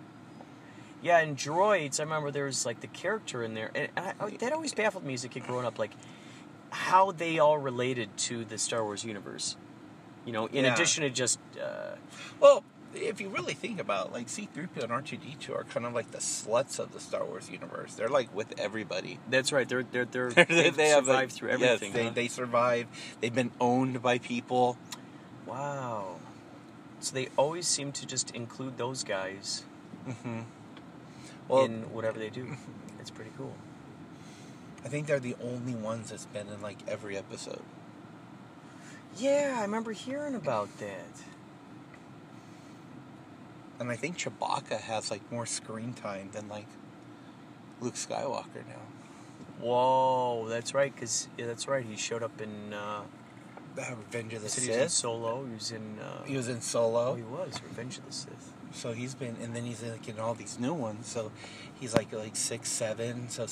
[1.03, 4.53] Yeah, in droids, I remember there was like the character in there, and I, that
[4.53, 5.91] always baffled me as a kid growing up, like
[6.73, 9.57] how they all related to the Star Wars universe.
[10.25, 10.75] You know, in Yeah.
[10.75, 11.97] addition to just uh,
[12.41, 16.11] Well, if you really think about it, like C-3PO and R2-D2 are kind of like
[16.13, 17.95] the sluts of the Star Wars universe.
[17.95, 19.19] They're like with everybody.
[19.31, 19.69] that's right.
[19.69, 21.89] They're they're they're they, they've have survived like, through everything.
[21.91, 22.11] Yes, they, huh?
[22.15, 22.87] they survive.
[23.21, 24.77] They've been owned by people.
[25.47, 26.17] wow.
[27.01, 29.65] So they always seem to just include those guys
[30.09, 30.41] Mm-hmm.
[31.49, 32.47] Well, in whatever they do.
[33.01, 33.53] It's pretty cool.
[34.85, 37.63] I think they're the only ones that's been in like every episode.
[39.17, 41.23] Yeah, I remember hearing about that.
[43.79, 46.67] And I think Chewbacca has like more screen time than like
[47.81, 48.83] Luke Skywalker now.
[49.61, 50.95] Whoa, that's right.
[50.97, 51.85] Cause yeah, that's right.
[51.85, 52.73] He showed up in.
[52.75, 53.03] Uh,
[53.79, 54.91] Uh, Revenge of the he said he was in Sith.
[54.93, 55.45] Solo.
[55.47, 55.99] He was in.
[55.99, 57.15] Uh, He was in oh, Solo.
[57.15, 58.53] he was Revenge of the Sith.
[58.75, 61.07] So he's been, and then he's like in all these new ones.
[61.07, 61.33] So
[61.81, 63.47] he's like like six, seven, so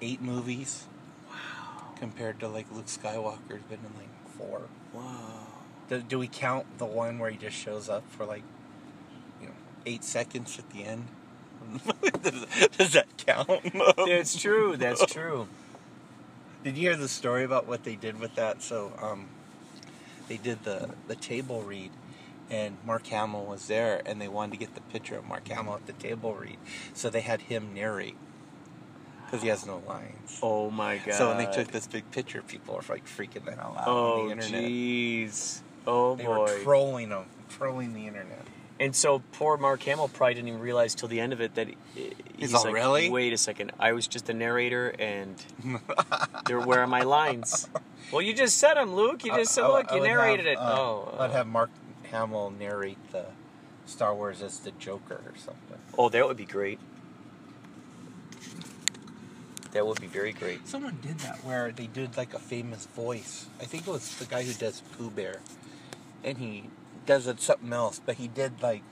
[0.00, 0.86] eight movies.
[1.28, 1.94] Wow.
[1.98, 4.62] Compared to like Luke Skywalker's been in like four.
[4.92, 5.46] Wow.
[5.88, 8.42] Do, do we count the one where he just shows up for like,
[9.40, 9.54] you know,
[9.84, 11.06] eight seconds at the end?
[12.22, 12.46] does,
[12.78, 13.60] does that count?
[13.96, 14.76] That's true.
[14.76, 15.48] That's true.
[16.64, 18.62] Did you hear the story about what they did with that?
[18.62, 19.28] So, um,
[20.28, 21.92] they did the the table read,
[22.50, 25.74] and Mark Hamill was there, and they wanted to get the picture of Mark Hamill
[25.74, 26.58] at the table read,
[26.92, 28.16] so they had him narrate
[29.26, 30.38] because he has no lines.
[30.42, 31.14] Oh my god.
[31.14, 34.24] So when they took this big picture, people were like freaking the out on Oh
[34.26, 34.62] the internet.
[34.62, 35.60] jeez.
[35.86, 36.46] Oh They boy.
[36.46, 38.46] They were trolling them, trolling the internet.
[38.80, 41.68] and so poor Mark Hamill probably didn't even realize till the end of it that
[41.94, 43.72] he- he's, all, like, "Really?" Wait a second.
[43.78, 45.36] I was just a narrator, and
[46.46, 46.60] there.
[46.60, 47.68] Where are my lines?
[48.12, 49.24] Well, you just said them, Luke.
[49.24, 50.58] You just said, I- I- look, I you narrated have, it.
[50.58, 51.16] uh, oh.
[51.18, 51.70] I'd uh, have Mark
[52.10, 53.24] Hamill narrate the
[53.86, 55.78] Star Wars as the Joker or something.
[55.98, 56.78] Oh, that would be great.
[59.76, 60.66] That would be very great.
[60.66, 63.44] Someone did that where they did like a famous voice.
[63.60, 65.40] I think it was the guy who does Pooh Bear,
[66.24, 66.70] and he
[67.04, 68.00] does it something else.
[68.04, 68.82] But he did like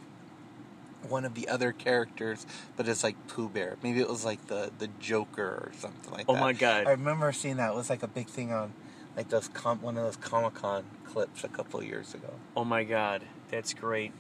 [1.09, 3.79] one of the other characters, but it's like Pooh Bear.
[3.83, 6.39] Maybe it was like the the Joker or something like Oh that.
[6.39, 6.87] Oh my God.
[6.87, 7.71] I remember seeing that.
[7.71, 8.75] It was like a big thing on
[9.17, 12.35] like those com- one of those Comic Con clips a couple of years ago.
[12.55, 14.13] Oh my god, that's great.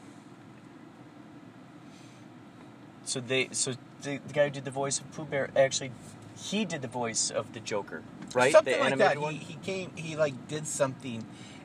[3.04, 5.90] So they, so the, the guy who did the voice of Pooh Bear actually,
[6.36, 8.02] he did the voice of the Joker,
[8.34, 8.52] right?
[8.52, 9.18] Something the like that.
[9.18, 9.34] one.
[9.34, 9.92] He, he came.
[9.96, 11.24] He like did something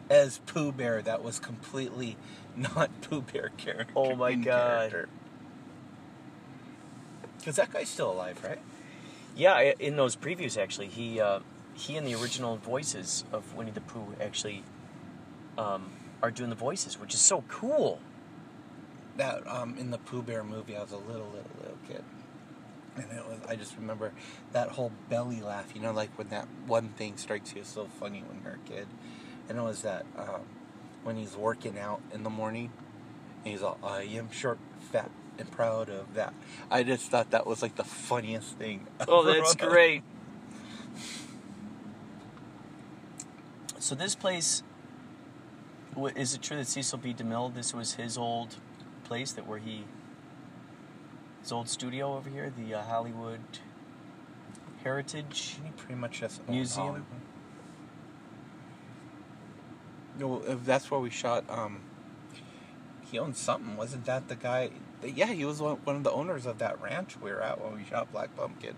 [0.10, 2.18] as Pooh Bear that was completely
[2.56, 3.94] not Pooh Bear character.
[3.96, 5.08] Oh my God.
[7.38, 8.60] Because that guy's still alive, right?
[9.36, 11.40] Yeah, in those previews, actually, he uh,
[11.74, 14.64] he and the original voices of Winnie the Pooh actually
[15.58, 15.90] um,
[16.22, 18.00] are doing the voices, which is so cool.
[19.18, 22.04] That um, in the Pooh Bear movie, I was a little, little, little kid,
[23.00, 23.40] and it was.
[23.48, 24.12] I just remember
[24.52, 25.74] that whole belly laugh.
[25.76, 28.70] You know, like when that one thing strikes you, it's so funny when you're a
[28.70, 28.88] kid.
[29.48, 30.42] And it was that um,
[31.04, 32.72] when he's working out in the morning,
[33.44, 34.60] and he's all, "I am short,
[34.92, 36.34] fat, and proud of that."
[36.70, 38.88] I just thought that was like the funniest thing.
[39.08, 39.40] Oh, ever.
[39.40, 40.04] that's great.
[43.80, 44.62] So this place,
[46.16, 47.14] is it true that Cecil B.
[47.14, 48.58] DeMille, this was his old
[49.06, 49.86] place that where he,
[51.50, 53.42] his old studio over here, the uh, Hollywood
[54.84, 55.58] Heritage?
[55.64, 57.04] He pretty much just Museum?
[60.20, 61.44] No, if that's where we shot.
[61.50, 61.80] Um,
[63.10, 63.76] he owned something.
[63.78, 64.70] Wasn't that the guy?
[65.04, 67.76] Yeah, he was one, one of the owners of that ranch we were at when
[67.76, 68.76] we shot Black Pumpkin.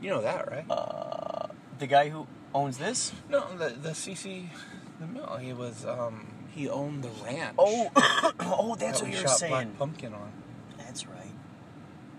[0.00, 0.64] You know that, right?
[0.70, 3.12] Uh, the guy who owns this?
[3.28, 4.46] no, the the CC
[4.98, 5.36] the mill.
[5.36, 7.54] He was um he owned the ranch.
[7.58, 7.90] Oh,
[8.40, 9.52] oh, that's that what you're saying.
[9.52, 10.32] Black Pumpkin on.
[10.78, 11.34] That's right.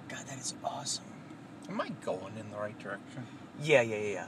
[0.08, 1.06] God, that is awesome.
[1.68, 3.26] Am I going in the right direction?
[3.60, 4.28] Yeah, yeah, yeah, yeah.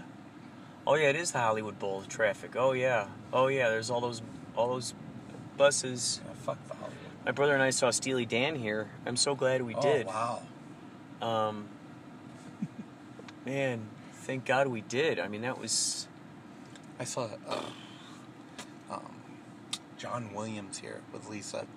[0.88, 2.56] Oh yeah, it is the Hollywood Bowl traffic.
[2.56, 3.70] Oh yeah, oh yeah.
[3.70, 4.24] There's all those,
[4.56, 4.96] all those
[5.58, 6.22] buses.
[6.26, 6.98] Yeah, fuck the Hollywood.
[7.28, 8.90] My brother and I saw Steely Dan here.
[9.06, 10.08] I'm so glad we oh, did.
[10.08, 10.42] wow.
[11.22, 11.68] Um,
[13.46, 13.82] man,
[14.14, 15.20] thank God we did.
[15.20, 16.08] I mean, that was.
[17.00, 17.62] I saw uh,
[20.00, 21.68] John Williams here with Lisa.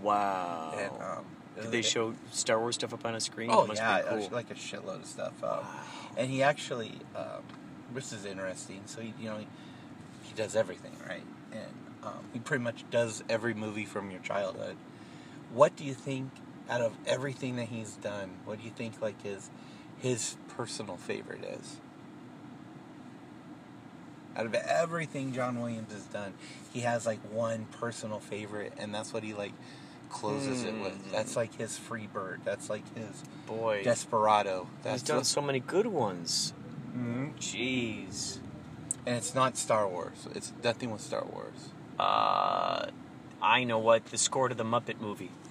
[0.00, 0.72] Wow.
[0.78, 1.24] And, um,
[1.60, 3.50] Did they show Star Wars stuff up on a screen?
[3.50, 4.28] Oh It must yeah, be cool.
[4.30, 5.42] like a shitload of stuff.
[5.42, 5.64] Um,
[6.16, 7.42] And he actually, um,
[7.94, 8.82] this is interesting.
[8.86, 9.46] So he, you know, he,
[10.22, 11.72] he does everything right, and
[12.04, 14.76] um, he pretty much does every movie from your childhood.
[15.52, 16.30] What do you think
[16.68, 18.30] out of everything that he's done?
[18.44, 19.50] What do you think like his
[19.98, 21.76] his personal favorite is?
[24.36, 26.32] Out of everything John Williams has done,
[26.72, 29.52] he has like one personal favorite, and that's what he like
[30.08, 31.10] closes it with.
[31.12, 32.40] That's like his free bird.
[32.44, 34.68] That's like his Boy, Desperado.
[34.76, 36.52] he's That's done what- so many good ones.
[36.96, 37.34] Mhm.
[37.38, 38.38] Jeez.
[39.06, 40.28] and it's not Star Wars.
[40.34, 41.70] It's nothing with Star Wars.
[41.98, 42.86] Uh,
[43.42, 45.30] I know what the score to the Muppet movie.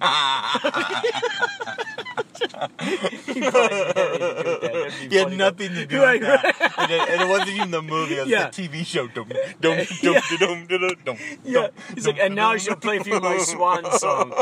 [5.10, 8.16] He had nothing to do with that, and, it, and it wasn't even the movie.
[8.16, 8.48] It was Yeah.
[8.50, 9.06] the TV show.
[9.08, 9.28] Dum,
[9.60, 10.20] dum, dum, Yeah.
[10.38, 13.20] dum, dum, dum, dum, Yeah, dum, he's like, and now dum, she'll play for you
[13.20, 14.32] my swan song.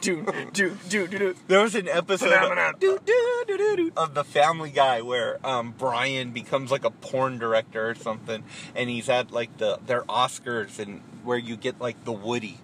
[0.00, 2.30] Do do do do do There was an episode
[2.80, 2.98] do.
[3.96, 8.42] of the Family Guy where um, Brian becomes like a porn director or something,
[8.74, 12.58] and he's at like the their Oscars and where you get like the Woody.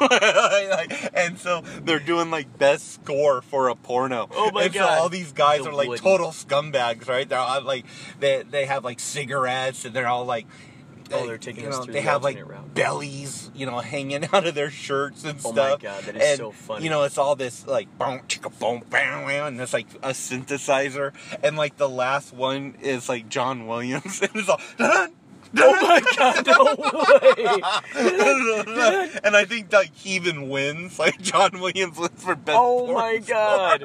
[0.00, 4.28] Like, and so they're doing like best score for a porno.
[4.32, 4.96] Oh my and God.
[4.96, 6.00] So all these guys The are like Woody.
[6.02, 7.28] total scumbags, right?
[7.28, 7.84] They're all like
[8.20, 10.46] they they have like cigarettes and they're all like
[11.12, 12.74] Oh, uh, they're taking you know, they the have like route.
[12.74, 15.52] bellies, you know, hanging out of their shirts and stuff.
[15.56, 15.76] Oh my.
[15.76, 16.84] God, that is and, so funny.
[16.84, 21.12] You know, it's all this like boom, chicka, boom, bam, and it's like a synthesizer,
[21.42, 24.60] and like the last one is like John Williams, and it's all.
[25.60, 26.64] Oh my god, no
[27.94, 29.10] way!
[29.24, 30.98] and I think like he even wins.
[30.98, 32.58] Like John Williams wins for best.
[32.60, 33.84] Oh my god.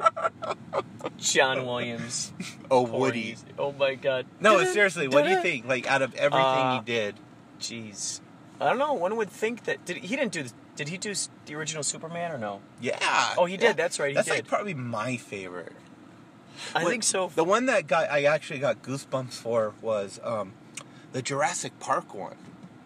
[1.18, 2.32] John Williams.
[2.70, 3.36] Oh Woody.
[3.58, 4.26] Oh my god.
[4.40, 5.66] No, seriously, what do you think?
[5.66, 7.14] Like out of everything Uh, he did,
[7.60, 8.20] Jeez.
[8.60, 8.92] I don't know.
[8.94, 11.14] One would think that did he didn't do the, did he do
[11.46, 12.60] the original Superman or no?
[12.80, 13.34] yeah.
[13.38, 13.64] Oh, he did.
[13.66, 13.72] Yeah.
[13.72, 14.34] That's right, he That's did.
[14.34, 15.72] like probably my favorite.
[16.74, 17.30] I What- think so.
[17.34, 20.52] The one that got I actually got goosebumps for was um,
[21.14, 22.36] the Jurassic Park one.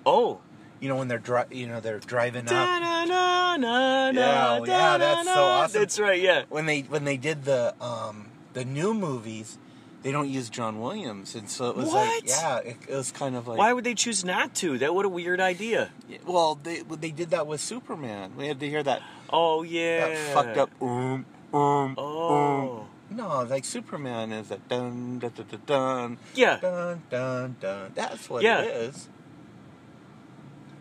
[0.06, 0.38] Oh.
[0.80, 5.34] You know when they're dri- you know they're driving up Da-na-na-na-na, Yeah, yeah, that's so
[5.34, 5.40] da-na-na.
[5.64, 5.80] awesome.
[5.80, 6.22] That's right.
[6.22, 6.44] Yeah.
[6.48, 9.58] when they when they did the um, the new movies.
[10.00, 12.06] They don't use John Williams, and so it was What?
[12.06, 14.78] like, yeah, it, it was kind of like, Why would they choose not to?
[14.78, 15.90] That what a weird idea.
[16.24, 18.30] well, they they did that with Superman.
[18.38, 20.06] We had to hear that, Oh yeah.
[20.06, 22.78] that fucked up, um, um, Oh.
[22.82, 22.87] um.
[23.10, 26.58] No, like Superman is that dun dun dun dun dun Yeah.
[26.60, 27.92] dun dun dun.
[27.94, 28.62] That's what Yeah.
[28.62, 29.08] it is.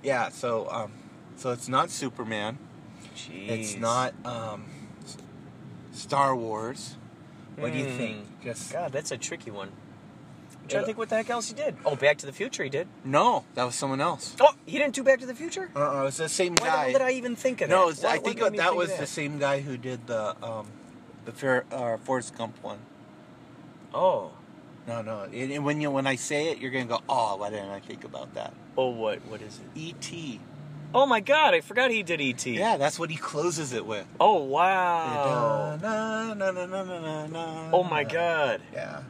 [0.04, 0.92] Yeah, so um,
[1.36, 2.58] so it's not Superman.
[3.16, 3.50] Jeez.
[3.50, 4.66] It's not um,
[5.92, 6.96] Star Wars.
[7.56, 7.98] What do you Hmm.
[7.98, 8.42] think?
[8.44, 9.72] Just God, that's a tricky one.
[10.62, 11.76] I'm trying to think what the heck else he did.
[11.86, 12.88] Oh, Back to the Future he did.
[13.06, 14.36] no, that was someone else.
[14.40, 15.72] Oh, he didn't do Back to the Future?
[15.76, 16.92] Uh, uh it's the same Why guy.
[16.92, 17.76] did I even think of that?
[17.76, 20.36] no, it's, Why- I think that think was of the same guy who did the
[20.44, 20.68] um,
[21.28, 22.80] the Fair, uh, Forrest Gump one.
[23.94, 24.32] Oh.
[24.88, 25.24] No, no.
[25.24, 27.82] And, and when you when I say it, you're gonna go, oh, why didn't I
[27.82, 28.54] think about that?
[28.78, 29.20] Oh, what?
[29.26, 29.66] What is it?
[29.78, 30.40] E.T.
[30.96, 31.54] Oh my God!
[31.54, 32.46] I forgot he did ET.
[32.48, 34.08] Yeah, that's what he closes it with.
[34.22, 35.78] Oh wow!
[35.82, 37.70] Na, na, na, na.
[37.74, 38.62] Oh my God!
[38.74, 39.02] Yeah.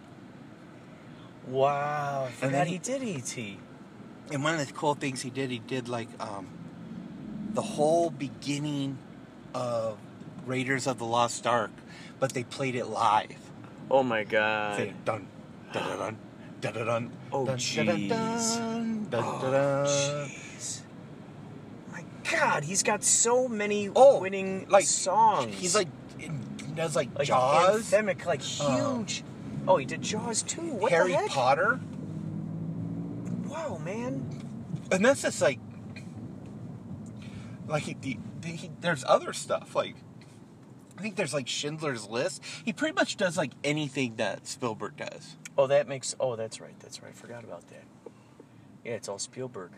[1.48, 2.26] Wow!
[2.28, 3.38] I forgot then he he- did ET.
[4.32, 6.48] And one of the cool things he did, he did like um,
[7.54, 8.98] the whole beginning
[9.54, 10.00] of
[10.48, 11.72] Raiders of the Lost Ark,
[12.20, 13.36] but they played it live.
[13.90, 14.78] Oh my God!
[14.78, 15.28] Say, dun,
[15.72, 16.18] dun, dun, dun,
[16.62, 17.86] dun, dun, dun, Oh, jeez.
[17.86, 19.86] dun, dun, dun, Oh, dun, dun.
[19.86, 20.82] jeez!
[21.92, 25.56] My God, he's got so many Oh, winning like, songs.
[25.56, 25.88] He's like,
[26.76, 29.24] does like, like Jaws, anthemic, like Uh, huge.
[29.68, 30.62] oh, he did Jaws too.
[30.62, 31.30] What Harry the heck?
[31.30, 31.80] Potter.
[33.48, 34.30] Wow, man!
[34.92, 35.60] and that's just like
[37.68, 39.96] like the, the, he, there's other stuff like
[40.98, 42.44] I think there's like Schindler's List.
[42.66, 45.36] He pretty much does like anything that Spielberg does.
[45.58, 46.16] Oh, that makes.
[46.20, 46.80] Oh, that's right.
[46.80, 47.12] That's right.
[47.12, 47.84] I forgot about that.
[48.84, 49.72] Yeah, it's all Spielberg.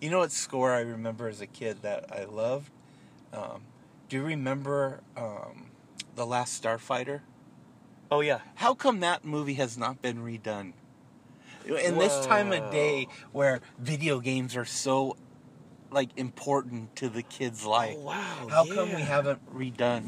[0.00, 2.70] You know what score I remember as a kid that I loved?
[3.34, 3.60] Um,
[4.08, 5.66] do you remember um,
[6.14, 7.20] The Last Starfighter?
[8.10, 8.40] Oh yeah.
[8.54, 10.72] How come that movie has not been redone?
[11.66, 15.16] In this time of day where video games are so
[15.92, 17.96] like important to the kid's oh, life.
[17.98, 20.04] Oh, wow, How come we haven't redone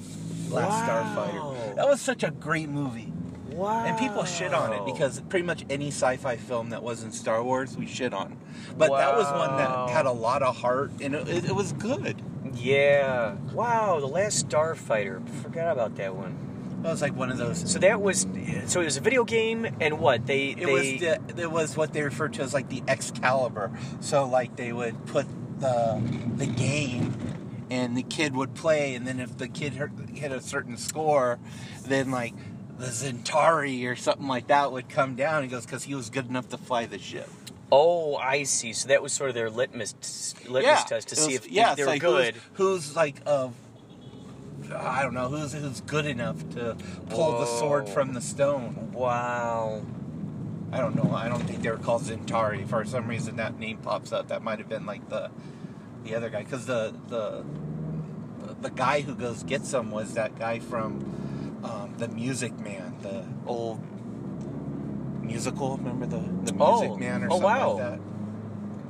[0.50, 1.54] Last Wow.
[1.66, 1.76] Starfighter?
[1.76, 3.12] That was such a great movie.
[3.50, 3.84] Wow.
[3.84, 7.76] And people shit on it because pretty much any sci-fi film that wasn't Star Wars,
[7.76, 8.38] we shit on.
[8.78, 11.72] But that was one that had a lot of heart and it, it, it was
[11.74, 12.20] good.
[12.54, 13.34] Yeah.
[13.52, 14.00] Wow.
[14.00, 15.28] The Last Starfighter.
[15.42, 16.52] Forgot about that one.
[16.82, 17.70] That was like one of those.
[17.70, 18.26] So that was.
[18.66, 20.72] So it was a video game, and what they It they.
[20.72, 23.70] was the, it was what they referred to as like the Excalibur.
[24.00, 25.26] So like they would put
[25.62, 26.02] the
[26.36, 27.14] the game,
[27.70, 29.72] and the kid would play, and then if the kid
[30.12, 31.38] hit a certain score,
[31.86, 32.34] then like
[32.78, 35.42] the Zentari or something like that would come down.
[35.44, 37.30] He goes because he was good enough to fly the ship.
[37.70, 38.72] oh, I see.
[38.74, 39.94] So that was sort of their litmus
[40.48, 42.34] litmus test to it see if, yeah, if they were like good.
[42.54, 43.54] Who's, who's like of
[44.74, 46.76] I don't know who's who's good enough to
[47.10, 48.90] pull the sword from the stone.
[48.92, 49.82] Wow.
[50.72, 51.14] I don't know.
[51.14, 52.66] I don't think they were called Zentari.
[52.66, 54.28] For some reason, that name pops up.
[54.28, 55.30] That might have been like the
[56.04, 57.44] the other guy, because the the
[58.60, 63.24] the guy who goes gets them was that guy from um, the Music Man, the
[63.46, 63.80] old
[65.22, 65.76] musical.
[65.76, 66.96] Remember the the Music Oh.
[66.96, 67.72] Man or Oh, something wow.
[67.72, 68.00] like that?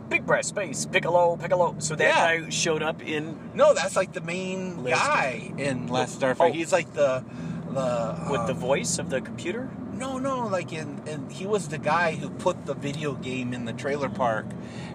[0.08, 1.74] Big brass space, Piccolo, Piccolo.
[1.78, 2.40] So that Yeah.
[2.42, 6.50] guy showed up in No, that's like the main guy in Last Starfighter.
[6.50, 6.52] Oh.
[6.52, 7.24] He's like the
[7.70, 9.70] the with the um, voice of the computer.
[9.94, 13.66] No, no, like in, in he was the guy who put the video game in
[13.66, 14.46] the trailer park,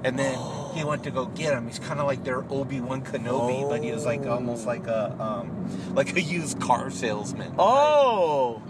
[0.04, 0.38] and then
[0.74, 1.68] he went to go get him.
[1.68, 5.16] He's kind of like their Obi Wan Kenobi, but he was like almost like a
[5.22, 7.50] um, like a used car salesman.
[7.50, 7.60] right?
[7.60, 8.62] Oh.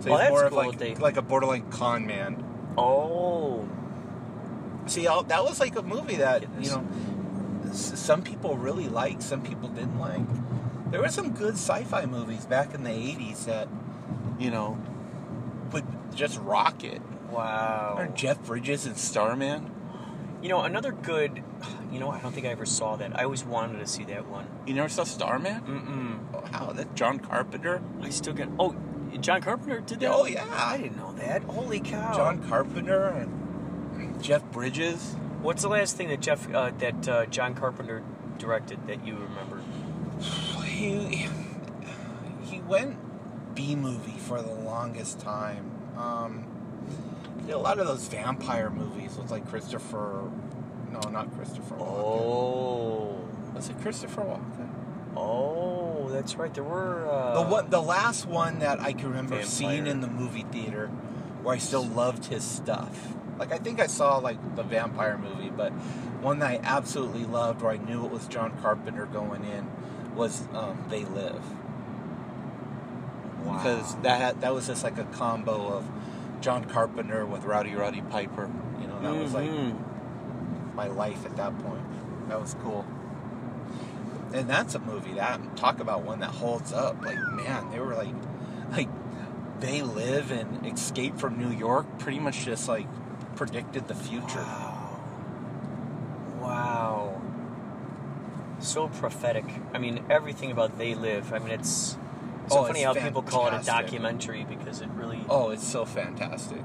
[0.00, 2.44] so well, he's more of like like a borderline con man.
[2.76, 3.68] Oh.
[4.86, 6.86] See, all, that was like a movie that you know
[7.72, 10.22] some people really liked, some people didn't like.
[10.90, 13.68] There were some good sci-fi movies back in the '80s that
[14.38, 14.78] you know
[15.72, 17.00] would just rock it.
[17.30, 17.94] Wow.
[17.98, 19.70] Or Jeff Bridges and Starman.
[20.42, 21.42] You know, another good.
[21.92, 23.18] You know, I don't think I ever saw that.
[23.18, 24.46] I always wanted to see that one.
[24.66, 25.60] You never saw Starman?
[25.62, 26.18] Mm-mm.
[26.34, 26.72] Oh, how?
[26.72, 27.82] That John Carpenter?
[28.00, 28.48] I still get.
[28.58, 28.74] Oh,
[29.20, 30.10] John Carpenter did that.
[30.12, 30.46] Oh, yeah.
[30.50, 31.42] I didn't know that.
[31.42, 32.14] Holy cow.
[32.14, 35.16] John Carpenter and Jeff Bridges.
[35.42, 38.02] What's the last thing that Jeff uh, that uh, John Carpenter
[38.38, 39.60] directed that you remember?
[40.64, 41.28] He
[42.44, 42.96] he went
[43.54, 45.70] B movie for the longest time.
[45.96, 46.46] Um,
[47.48, 50.30] a lot of those vampire movies with like Christopher.
[50.92, 51.74] No, not Christopher.
[51.76, 51.80] Walken.
[51.80, 53.28] Oh.
[53.54, 54.68] Was it Christopher Walken?
[55.16, 56.52] Oh, that's right.
[56.54, 59.46] There were uh, The one, the last one that I can remember Vampire.
[59.46, 60.86] seeing in the movie theater,
[61.42, 63.14] where I still loved his stuff.
[63.38, 65.70] Like I think I saw like the vampire movie, but
[66.22, 69.66] one that I absolutely loved, where I knew it was John Carpenter going in,
[70.14, 71.42] was um, They Live.
[73.44, 73.54] Wow.
[73.56, 75.84] Because that had, that was just like a combo of
[76.40, 78.50] John Carpenter with Rowdy Roddy Piper.
[78.80, 80.74] You know, that was like Mhm.
[80.74, 82.28] my life at that point.
[82.28, 82.84] That was cool.
[84.32, 87.02] And that's a movie that talk about one that holds up.
[87.04, 88.14] Like man, they were like
[88.72, 88.88] like
[89.60, 92.86] they live and escape from New York pretty much just like
[93.36, 94.38] predicted the future.
[94.38, 94.76] Wow.
[96.40, 97.20] Wow.
[98.60, 99.44] So prophetic.
[99.74, 101.32] I mean, everything about They Live.
[101.32, 101.96] I mean, it's
[102.50, 105.24] so Oh, funny it's how people call it a documentary because it really.
[105.28, 106.60] Oh, it's so fantastic.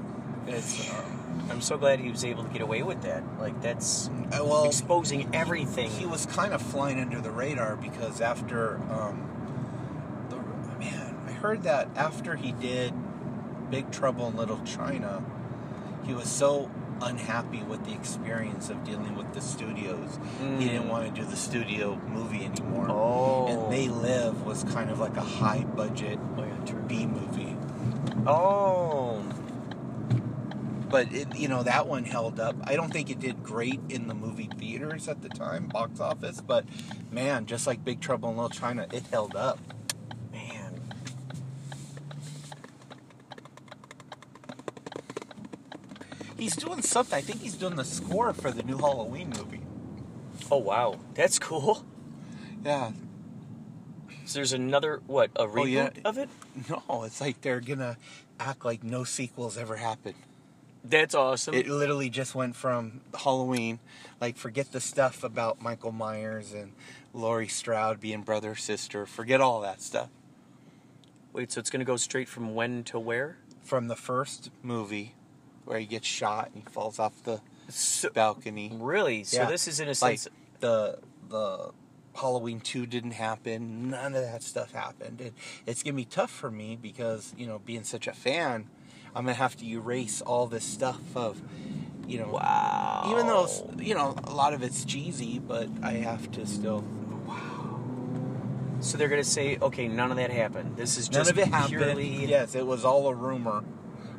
[0.46, 3.22] It's um, I'm so glad he was able to get away with that.
[3.38, 5.90] Like that's uh, well exposing everything.
[5.90, 9.22] he was kind of flying under the radar because after um
[10.30, 10.36] the
[10.78, 12.92] man i heard that after he did
[13.70, 15.22] big trouble in little china
[16.04, 16.70] he was so
[17.02, 20.18] unhappy with the experience of dealing with the studios
[20.58, 20.88] he didn't Mm.
[20.90, 23.46] want to do the studio movie anymore Oh.
[23.48, 27.56] and they live was kind of like a high budget Oh, yeah, b movie
[28.26, 29.22] Oh.
[30.88, 32.56] but it, you know that one held up.
[32.64, 36.40] I don't think it did great in the movie theaters at the time, box office,
[36.40, 36.64] but
[37.10, 39.58] man, just like Big Trouble in Little China, it held up.
[40.32, 40.80] Man.
[46.46, 47.18] He's doing something.
[47.18, 49.62] I think he's doing the score for the new Halloween movie.
[50.48, 51.84] Oh wow, that's cool.
[52.64, 52.92] Yeah.
[54.26, 55.90] So there's another what a oh, reboot yeah.
[56.04, 56.28] of it?
[56.70, 57.96] No, it's like they're gonna
[58.38, 60.14] act like no sequels ever happened.
[60.84, 61.52] That's awesome.
[61.52, 63.80] It literally just went from Halloween,
[64.20, 66.74] like forget the stuff about Michael Myers and
[67.12, 69.04] Laurie Strode being brother sister.
[69.04, 70.10] Forget all that stuff.
[71.32, 73.38] Wait, so it's to go straight from when to where?
[73.64, 75.15] From the first movie,
[75.66, 78.70] where he gets shot and he falls off the So, balcony.
[78.74, 79.24] really?
[79.24, 79.46] So Yeah.
[79.50, 80.28] this is in a Like sense.
[80.60, 80.98] the
[81.28, 81.72] the
[82.14, 83.90] Halloween two didn't happen.
[83.90, 85.20] None of that stuff happened.
[85.20, 85.34] It,
[85.66, 88.68] it's gonna be tough for me because you know being such a fan,
[89.14, 91.42] I'm gonna have to erase all this stuff of
[92.06, 92.28] you know.
[92.28, 93.08] wow.
[93.10, 93.48] Even though
[93.78, 96.84] you know a lot of it's cheesy, but I have to still.
[97.26, 97.80] Wow.
[98.80, 100.76] So they're going to say, okay, none of that happened.
[100.76, 101.78] This is None just of it happened.
[101.78, 102.26] purely.
[102.26, 103.64] Yes, it was all a rumor.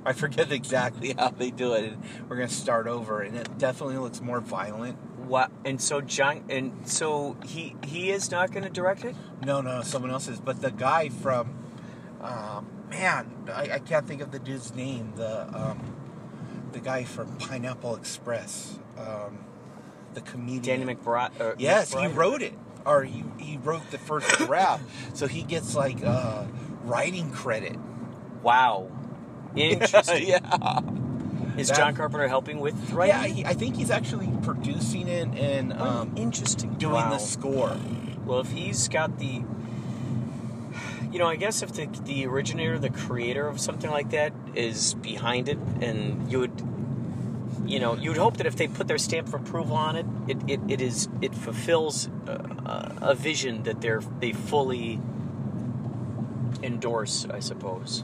[0.08, 1.84] I forget exactly how they do it.
[1.92, 4.98] And We're gonna start over, and it definitely looks more violent.
[5.28, 5.52] What?
[5.66, 9.14] And so John, and so he he is not going to direct it.
[9.46, 10.40] No, no, someone else is.
[10.40, 11.54] But the guy from,
[12.22, 15.12] um, man, I, I can't think of the dude's name.
[15.18, 15.96] The um,
[16.72, 19.40] the guy from Pineapple Express, um,
[20.14, 20.80] the comedian.
[20.80, 21.42] Danny McBride.
[21.42, 22.54] Uh, Yes, he wrote it,
[22.86, 24.84] or he, he wrote the first draft,
[25.14, 26.46] so he gets like uh,
[26.84, 27.76] writing credit.
[28.42, 28.90] Wow.
[29.56, 30.28] Interesting.
[30.28, 30.80] yeah.
[31.58, 33.36] Is John Carpenter helping with Yeah, writing?
[33.36, 36.74] he, I think he's actually producing it and um, Interesting.
[36.76, 37.10] doing Wow.
[37.12, 37.76] the score.
[38.26, 39.42] Well, if he's got the,
[41.12, 44.94] you know, I guess if the the originator, the creator of something like that is
[44.96, 46.62] behind it, and you would,
[47.66, 50.06] you know, you would hope that if they put their stamp of approval on it,
[50.28, 55.00] it, it, it is it fulfills a, a vision that they're they fully
[56.62, 58.04] endorse, I suppose.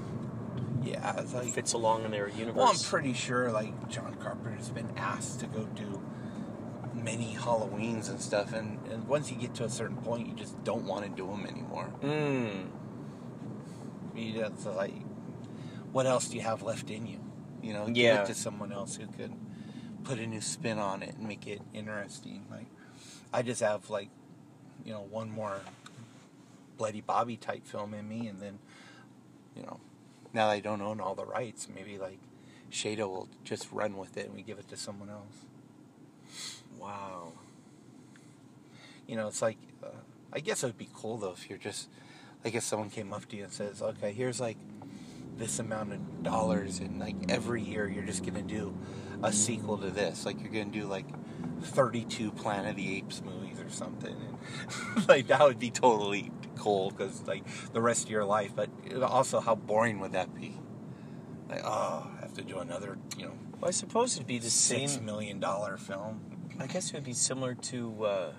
[0.84, 2.56] Yeah, it's like Fits along in their universe.
[2.56, 6.02] Well, I'm pretty sure like John Carpenter's been asked to go do
[6.94, 10.62] many Halloweens and stuff, and, and once you get to a certain point, you just
[10.64, 11.90] don't want to do them anymore.
[12.02, 12.68] Mm.
[14.16, 14.94] You just like,
[15.92, 17.20] what else do you have left in you?
[17.62, 18.22] You know, give Yeah.
[18.24, 19.34] it to someone else who could
[20.04, 22.46] put a new spin on it and make it interesting.
[22.52, 22.68] Like,
[23.34, 24.10] I just have like,
[24.86, 25.62] you know, one more
[26.78, 28.60] Bloody Bobby type film in me, and then,
[29.56, 29.80] you know,
[30.34, 32.20] now that I don't own all the rights, maybe like
[32.70, 35.46] Shudder will just run with it and we give it to someone else.
[36.80, 37.34] Wow.
[39.08, 39.90] You know, it's like, uh,
[40.34, 41.88] I guess it would be cool though if you're just,
[42.44, 44.58] like, if someone came up to you and says, okay, here's like
[45.38, 48.76] this amount of dollars, and like every year you're just gonna do
[49.22, 50.26] a sequel to this.
[50.26, 51.06] Like, you're gonna do like
[51.62, 54.16] 32 Planet of the Apes movies or something.
[54.16, 56.32] And, like, that would be totally
[56.64, 57.44] cool because, like,
[57.74, 58.70] the rest of your life, but
[59.04, 60.56] also, how boring would that be?
[61.50, 64.50] Like, oh, I have to do another, you know, Well, I suppose it'd be the
[64.50, 65.06] six same.
[65.06, 66.22] million dollar film.
[66.60, 68.32] I guess it would be similar to uh,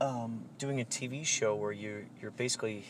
[0.00, 2.84] um, doing a TV show where you you're basically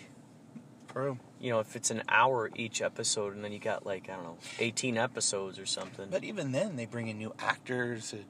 [0.93, 1.19] True.
[1.41, 4.25] you know if it's an hour each episode and then you got like I don't
[4.25, 6.09] know 18 episodes or something.
[6.11, 8.25] But even then, they bring in new actors, and,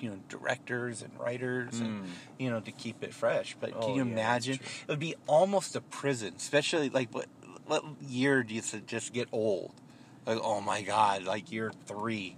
[0.00, 2.04] you know, directors and writers, and
[2.38, 3.56] you know, to keep it fresh.
[3.60, 3.76] But Hmm.
[3.78, 4.54] Oh, can you yeah, imagine?
[4.54, 7.26] It would be almost a prison, especially like what
[7.66, 9.72] what year do you just get old?
[10.26, 12.36] Like, oh my god, like year three.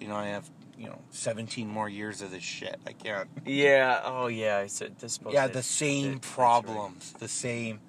[0.00, 0.48] You know, I have
[0.78, 2.78] you know 17 more years of this shit.
[2.86, 3.28] I can't.
[3.46, 4.00] yeah.
[4.04, 4.58] Oh yeah.
[4.58, 5.18] I said this.
[5.28, 6.34] Yeah, the same that- that's right.
[6.34, 7.80] problems, the same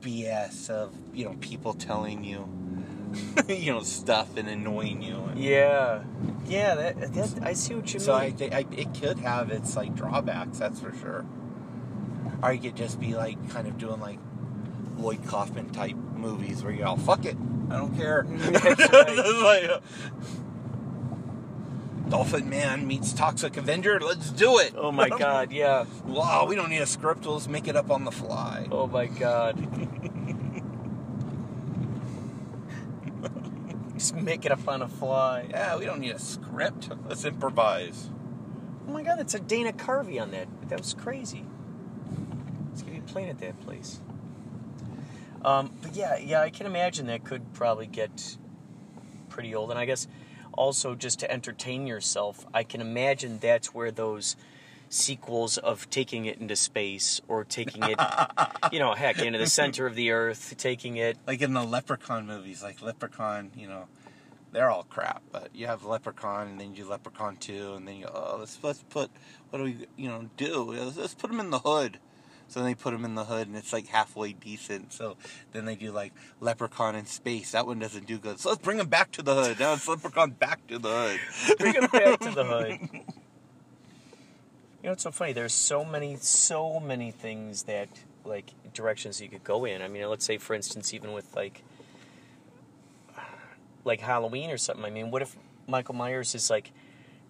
[0.00, 2.48] BS of you know people telling you,
[3.48, 5.16] you know, stuff and annoying you.
[5.16, 6.02] And, Yeah.
[6.46, 6.74] Yeah.
[6.74, 8.20] That, that I see what you So mean.
[8.20, 11.24] So I think I, it could have its like drawbacks, that's for sure.
[12.42, 14.18] Or you could just be like kind of doing like
[14.98, 17.36] Lloyd Kaufman type movies where you're all fuck it,
[17.70, 18.26] I don't care.
[18.28, 19.16] That's right.
[19.16, 19.80] Like, uh,
[22.08, 24.74] Dolphin Man meets Toxic Avenger, let's do it.
[24.76, 25.50] oh my God.
[25.50, 25.86] Yeah.
[26.04, 28.68] Wow, we don't need a script, we'll just make it up on the fly.
[28.70, 29.56] Oh my God.
[34.06, 35.46] Just make it up on a fly.
[35.50, 36.90] Yeah, we don't need a script.
[37.08, 38.08] Let's improvise.
[38.86, 40.46] Oh my god, that's a Dana Carvey on that.
[40.68, 41.44] That was crazy.
[42.72, 44.00] It's gonna be playing at that place.
[45.44, 48.36] Um, but yeah, yeah, I can imagine that could probably get
[49.28, 49.70] pretty old.
[49.70, 50.06] And I guess
[50.52, 54.36] also just to entertain yourself, I can imagine that's where those
[54.88, 57.98] sequels of taking it into space or taking it,
[58.72, 61.18] you know, heck, into the center of the earth, taking it.
[61.26, 63.86] like in the Leprechaun movies, like Leprechaun, you know,
[64.52, 65.22] they're all crap.
[65.32, 68.36] But you have Leprechaun, and then you do Leprechaun two, and then you go, oh,
[68.38, 69.10] let's let's put
[69.50, 70.72] what do we you know do?
[70.72, 71.98] Let's, let's put them in the hood.
[72.48, 74.92] So then they put them in the hood, and it's like halfway decent.
[74.92, 75.16] So
[75.52, 77.52] then they do like Leprechaun in space.
[77.52, 78.38] That one doesn't do good.
[78.38, 79.58] So let's bring them back to the hood.
[79.58, 81.58] Now it's Leprechaun back to the hood.
[81.58, 83.00] Bring them back to the hood.
[84.86, 85.32] You know, it's so funny.
[85.32, 87.88] There's so many, so many things that,
[88.24, 89.82] like, directions you could go in.
[89.82, 91.64] I mean, let's say, for instance, even with, like,
[93.82, 94.84] like Halloween or something.
[94.84, 95.34] I mean, what if
[95.66, 96.70] Michael Myers is like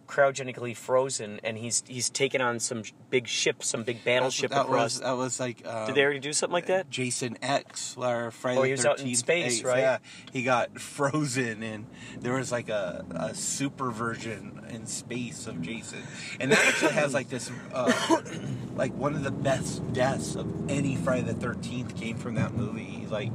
[0.07, 4.95] cryogenically frozen and he's he's taken on some big ship, some big battleship that across?
[4.95, 5.67] was that was like.
[5.67, 6.91] Um, Did they already do something like that?
[6.91, 9.79] Jason X, or Friday Oh, he was out in space, right?
[9.81, 9.99] Yeah,
[10.33, 11.87] he got frozen, and
[12.21, 16.03] there was like a, a super version in space of Jason,
[16.41, 18.21] and that actually has like this, uh,
[18.75, 23.07] like one of the best deaths of any Friday the Thirteenth came from that movie.
[23.09, 23.31] Like,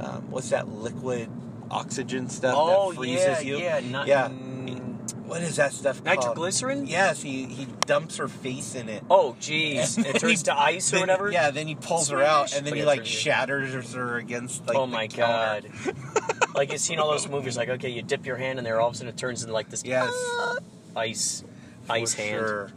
[0.00, 1.28] um, what's that liquid
[1.70, 3.58] oxygen stuff Oh, that freezes yeah, you?
[3.58, 4.28] yeah, not- yeah.
[5.32, 6.16] What is that stuff called?
[6.18, 6.86] Nitroglycerin?
[6.86, 9.02] Yes, he he dumps her face in it.
[9.10, 11.30] Oh, jeez, it turns he- to ice or then- whatever.
[11.32, 14.76] Yeah, then he pulls her out, and then Oh, he like shatters her against like.
[14.76, 15.68] oh my counter.
[15.84, 15.96] god!
[16.54, 18.88] like you've seen all those movies, like okay, you dip your hand in there, all
[18.88, 20.12] of a sudden it turns into like this Yes,
[20.94, 21.44] ice,
[21.90, 22.38] ice for hand.
[22.46, 22.70] sure.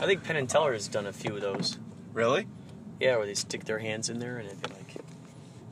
[0.00, 1.78] I think Penn and Teller has done a few of those.
[2.12, 2.46] Really?
[3.00, 4.96] Yeah, where they stick their hands in there and it like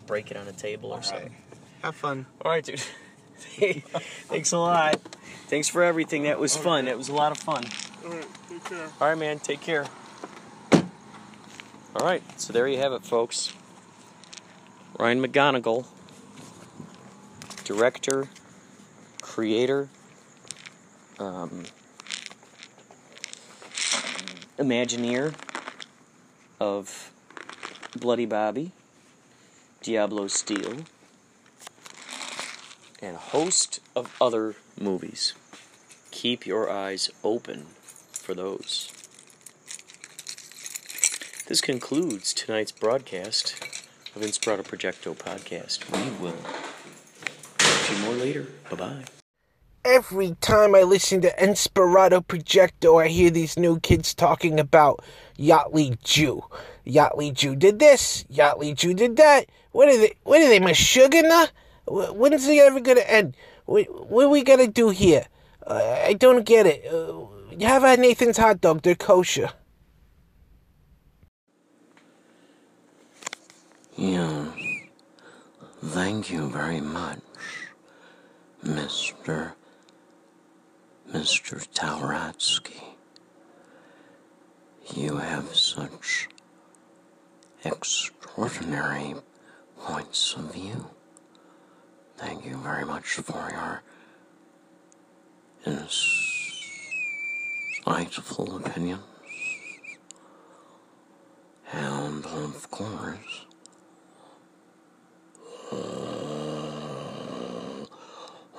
[0.06, 1.28] break it on a table or All something.
[1.28, 1.36] right.
[1.82, 2.26] Have fun.
[2.44, 2.80] All right, dude.
[4.28, 5.00] Thanks a lot.
[5.50, 6.22] Thanks for everything.
[6.22, 6.84] That was fun.
[6.84, 7.64] That was a lot of fun.
[8.04, 8.88] All right, take care.
[9.00, 9.40] All right, man.
[9.40, 9.86] Take care.
[10.72, 12.22] All right.
[12.40, 13.52] So there you have it, folks.
[14.96, 15.86] Ryan McGonigal,
[17.64, 18.28] director,
[19.22, 19.88] creator,
[21.18, 21.64] um,
[24.56, 25.34] Imagineer
[26.60, 27.10] of
[27.98, 28.70] Bloody Bobby,
[29.82, 30.84] Diablo Steel,
[33.02, 35.34] and host of other movies.
[36.20, 37.64] Keep your eyes open
[38.12, 38.92] for those.
[41.48, 43.54] This concludes tonight's broadcast
[44.14, 45.90] of Inspirato Projecto podcast.
[45.90, 46.36] We will
[47.58, 48.48] see you more later.
[48.68, 49.04] Bye bye.
[49.82, 55.02] Every time I listen to Inspirato Projecto, I hear these new kids talking about
[55.38, 56.44] Yachtly Jew.
[56.86, 58.24] Yachtly Jew did this.
[58.30, 59.46] Yachtly Jew did that.
[59.72, 60.16] What are they?
[60.24, 60.58] What are they?
[60.58, 61.46] Now?
[61.86, 63.38] When's it ever gonna end?
[63.64, 65.24] What, what are we gonna do here?
[65.70, 66.84] I don't get it.
[66.92, 68.82] Uh, you have at Nathan's hot dog.
[68.82, 69.50] They're kosher.
[73.96, 74.46] Yeah.
[75.82, 77.20] Thank you very much,
[78.64, 79.52] Mr.
[81.10, 81.66] Mr.
[81.72, 82.82] Taurotsky.
[84.94, 86.28] You have such
[87.64, 89.14] extraordinary
[89.78, 90.90] points of view.
[92.16, 93.82] Thank you very much for your
[95.64, 99.02] insightful opinions.
[101.72, 103.46] And of course,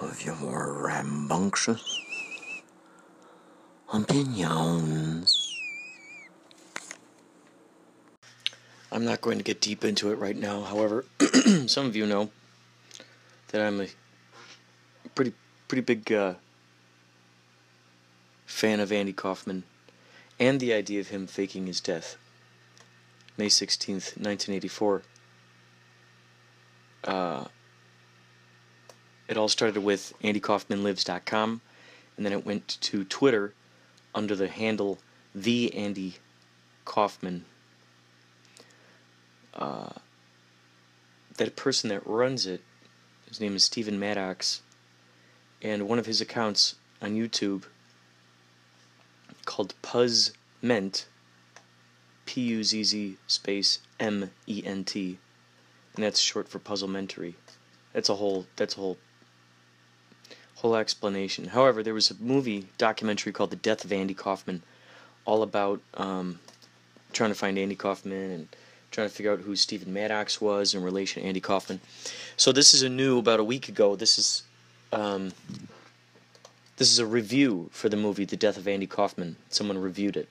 [0.01, 2.01] of your rambunctious
[3.91, 5.57] opinions.
[8.91, 10.63] I'm not going to get deep into it right now.
[10.63, 11.05] However,
[11.67, 12.29] some of you know
[13.49, 13.87] that I'm a
[15.15, 15.33] pretty
[15.67, 16.33] pretty big uh,
[18.51, 19.63] fan of Andy Kaufman
[20.39, 22.17] and the idea of him faking his death.
[23.37, 25.03] May 16th, 1984.
[27.03, 27.45] Uh,
[29.27, 31.61] it all started with AndyKaufmanLives.com,
[32.17, 33.53] and then it went to Twitter
[34.13, 34.99] under the handle
[35.33, 36.15] the Andy
[36.85, 37.45] Kaufman.
[39.53, 39.93] Uh,
[41.37, 42.61] that person that runs it,
[43.27, 44.61] his name is Stephen Maddox,
[45.61, 47.63] and one of his accounts on YouTube
[49.45, 50.31] called Puzz
[50.61, 51.07] Ment,
[52.25, 55.17] P U Z Z space M E N T,
[55.95, 57.35] and that's short for Puzzlementary.
[57.93, 58.45] That's a whole.
[58.55, 58.97] That's a whole.
[60.55, 61.45] Whole explanation.
[61.45, 64.61] However, there was a movie documentary called The Death of Andy Kaufman,
[65.25, 66.39] all about um,
[67.13, 68.47] trying to find Andy Kaufman and
[68.91, 71.81] trying to figure out who Stephen Maddox was in relation to Andy Kaufman.
[72.37, 73.95] So this is a new about a week ago.
[73.95, 74.43] This is
[74.93, 75.31] um,
[76.81, 79.35] this is a review for the movie The Death of Andy Kaufman.
[79.49, 80.27] Someone reviewed it.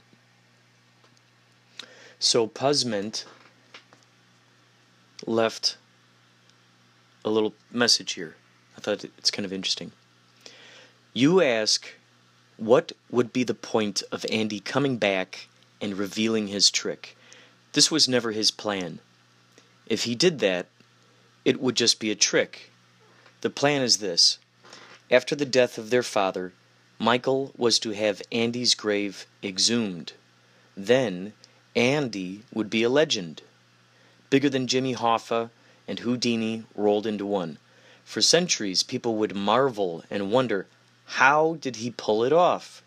[2.19, 3.25] So Puzzment
[5.25, 5.77] left
[7.25, 8.35] a little message here.
[8.77, 9.93] I thought it's kind of interesting.
[11.13, 11.87] You ask,
[12.57, 15.47] what would be the point of Andy coming back
[15.81, 17.17] and revealing his trick?
[17.75, 18.99] This was never his plan.
[19.87, 20.67] If he did that,
[21.45, 22.73] it would just be a trick.
[23.41, 24.41] The plan is this
[25.11, 26.53] after the death of their father,
[26.99, 30.13] Michael was to have Andy's grave exhumed.
[30.77, 31.33] Then,
[31.75, 33.43] Andy would be a legend.
[34.29, 35.51] Bigger than Jimmy Hoffa
[35.89, 37.59] and Houdini rolled into one.
[38.05, 40.67] For centuries, people would marvel and wonder
[41.07, 42.83] how did he pull it off?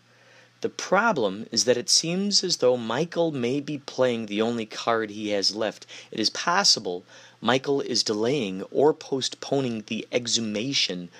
[0.62, 5.10] The problem is that it seems as though Michael may be playing the only card
[5.10, 5.84] he has left.
[6.10, 7.04] It is possible
[7.42, 11.10] Michael is delaying or postponing the exhumation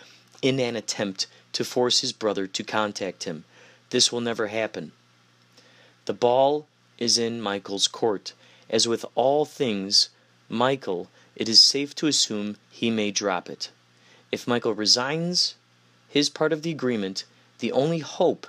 [0.44, 3.44] in an attempt to force his brother to contact him.
[3.88, 4.92] This will never happen.
[6.04, 6.66] The ball
[6.98, 8.34] is in Michael's court.
[8.68, 10.10] As with all things,
[10.50, 13.70] Michael, it is safe to assume he may drop it.
[14.30, 15.54] If Michael resigns
[16.10, 17.24] his part of the agreement,
[17.60, 18.46] the only hope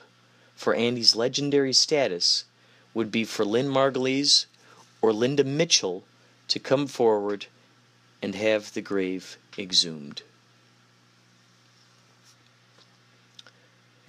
[0.54, 2.44] for Andy's legendary status
[2.94, 4.48] would be for Lynn Margulies
[5.02, 6.04] or Linda Mitchell
[6.50, 7.46] to come forward
[8.22, 10.24] and have the grave exhumed.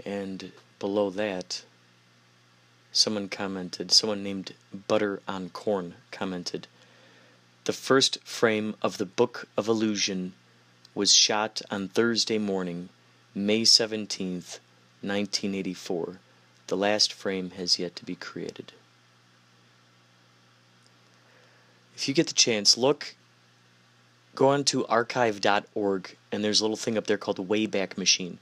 [0.07, 1.65] And below that,
[2.93, 4.55] someone commented, someone named
[4.87, 6.69] Butter on Corn commented,
[7.65, 10.35] the first frame of the Book of Illusion
[10.95, 12.89] was shot on Thursday morning,
[13.35, 14.61] May 17th,
[15.03, 16.21] 1984.
[16.69, 18.73] The last frame has yet to be created.
[21.97, 23.17] If you get the chance, look,
[24.37, 28.39] go on to archive.org, and there's a little thing up there called Wayback Machine.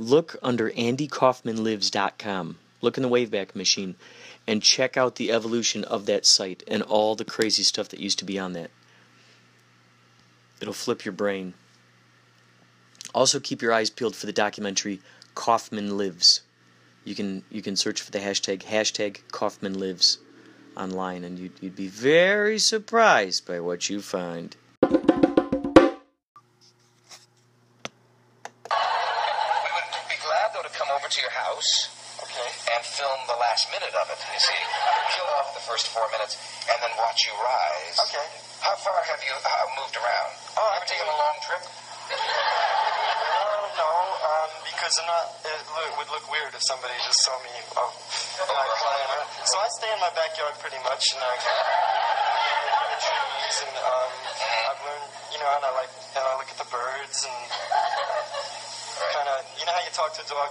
[0.00, 2.58] Look under andykaufmanlives.com.
[2.80, 3.96] Look in the Waveback Machine
[4.46, 8.18] and check out the evolution of that site and all the crazy stuff that used
[8.20, 8.70] to be on that.
[10.58, 11.52] It'll flip your brain.
[13.14, 15.02] Also, keep your eyes peeled for the documentary
[15.34, 16.40] Kaufman Lives.
[17.04, 20.16] You can you can search for the hashtag hashtag Kaufman Lives
[20.78, 24.56] online, and you'd, you'd be very surprised by what you find.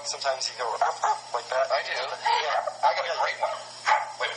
[0.05, 1.67] Sometimes you go like that.
[1.69, 1.93] I do.
[1.93, 2.65] Yeah.
[2.81, 3.51] I got a great one.
[4.19, 4.29] Wait.
[4.29, 4.35] Do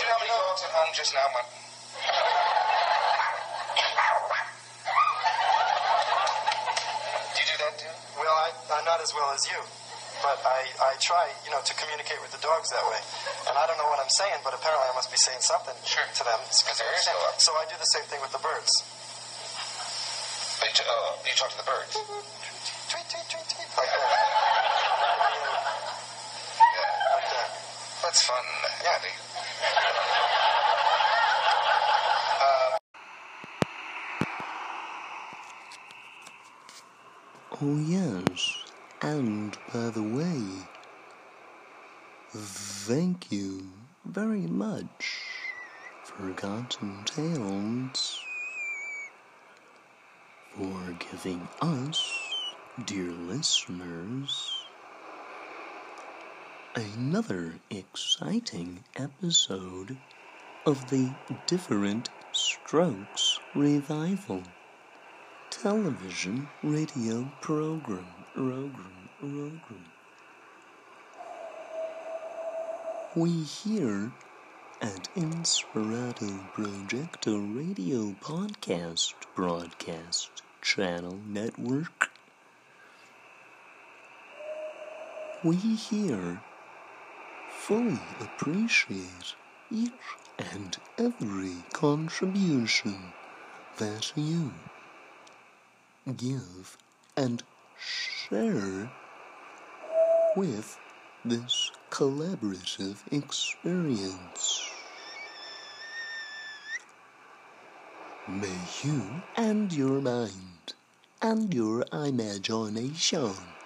[0.00, 1.46] you know how many dogs at home just now, man?
[7.34, 7.90] Do you do that too?
[8.20, 9.58] Well, I, I'm not as well as you,
[10.22, 13.00] but I, I try, you know, to communicate with the dogs that way.
[13.50, 14.94] And I don't know what I'm saying, but apparently I
[15.50, 16.40] must be saying something to them.
[16.42, 17.40] Because their ears go up.
[17.40, 18.82] So I do the same thing with the birds.
[20.60, 21.94] But you, oh, you talk to the birds.
[22.90, 23.68] Tweet, tweet, tweet, tweet.
[23.76, 24.00] Like that.
[27.14, 27.48] Like that.
[28.02, 28.44] That's fun,
[28.94, 29.14] Andy.
[32.40, 32.78] Uh,
[37.62, 38.64] oh, yes.
[39.02, 40.40] And by the way,
[42.32, 43.68] thank you
[44.04, 45.35] very much,
[46.16, 48.24] Forgotten Tales,
[50.54, 52.32] for giving us,
[52.82, 54.64] dear listeners,
[56.74, 59.98] another exciting episode
[60.64, 64.46] of the Different Strokes Revival
[65.50, 68.24] television radio program.
[68.32, 69.84] program, program.
[73.14, 74.12] We here
[74.82, 82.10] at Inspirato Projecto Radio Podcast Broadcast Channel Network.
[85.42, 86.40] We here
[87.48, 89.34] fully appreciate
[89.70, 89.90] each
[90.52, 92.96] and every contribution
[93.78, 94.52] that you
[96.16, 96.76] give
[97.16, 97.42] and
[97.78, 98.90] share
[100.36, 100.78] with
[101.28, 104.70] this collaborative experience.
[108.28, 110.74] May you and your mind
[111.20, 113.56] and your imagination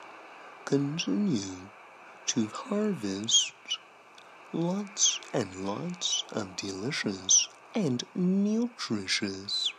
[0.65, 1.71] continue
[2.27, 3.53] to harvest
[4.53, 9.73] lots and lots of delicious and nutritious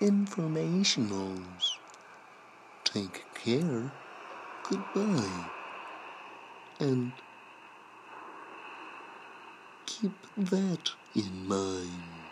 [0.00, 1.78] informationals.
[2.84, 3.94] Take care.
[4.62, 5.50] Goodbye.
[6.78, 7.20] And
[10.00, 12.23] keep that in mind.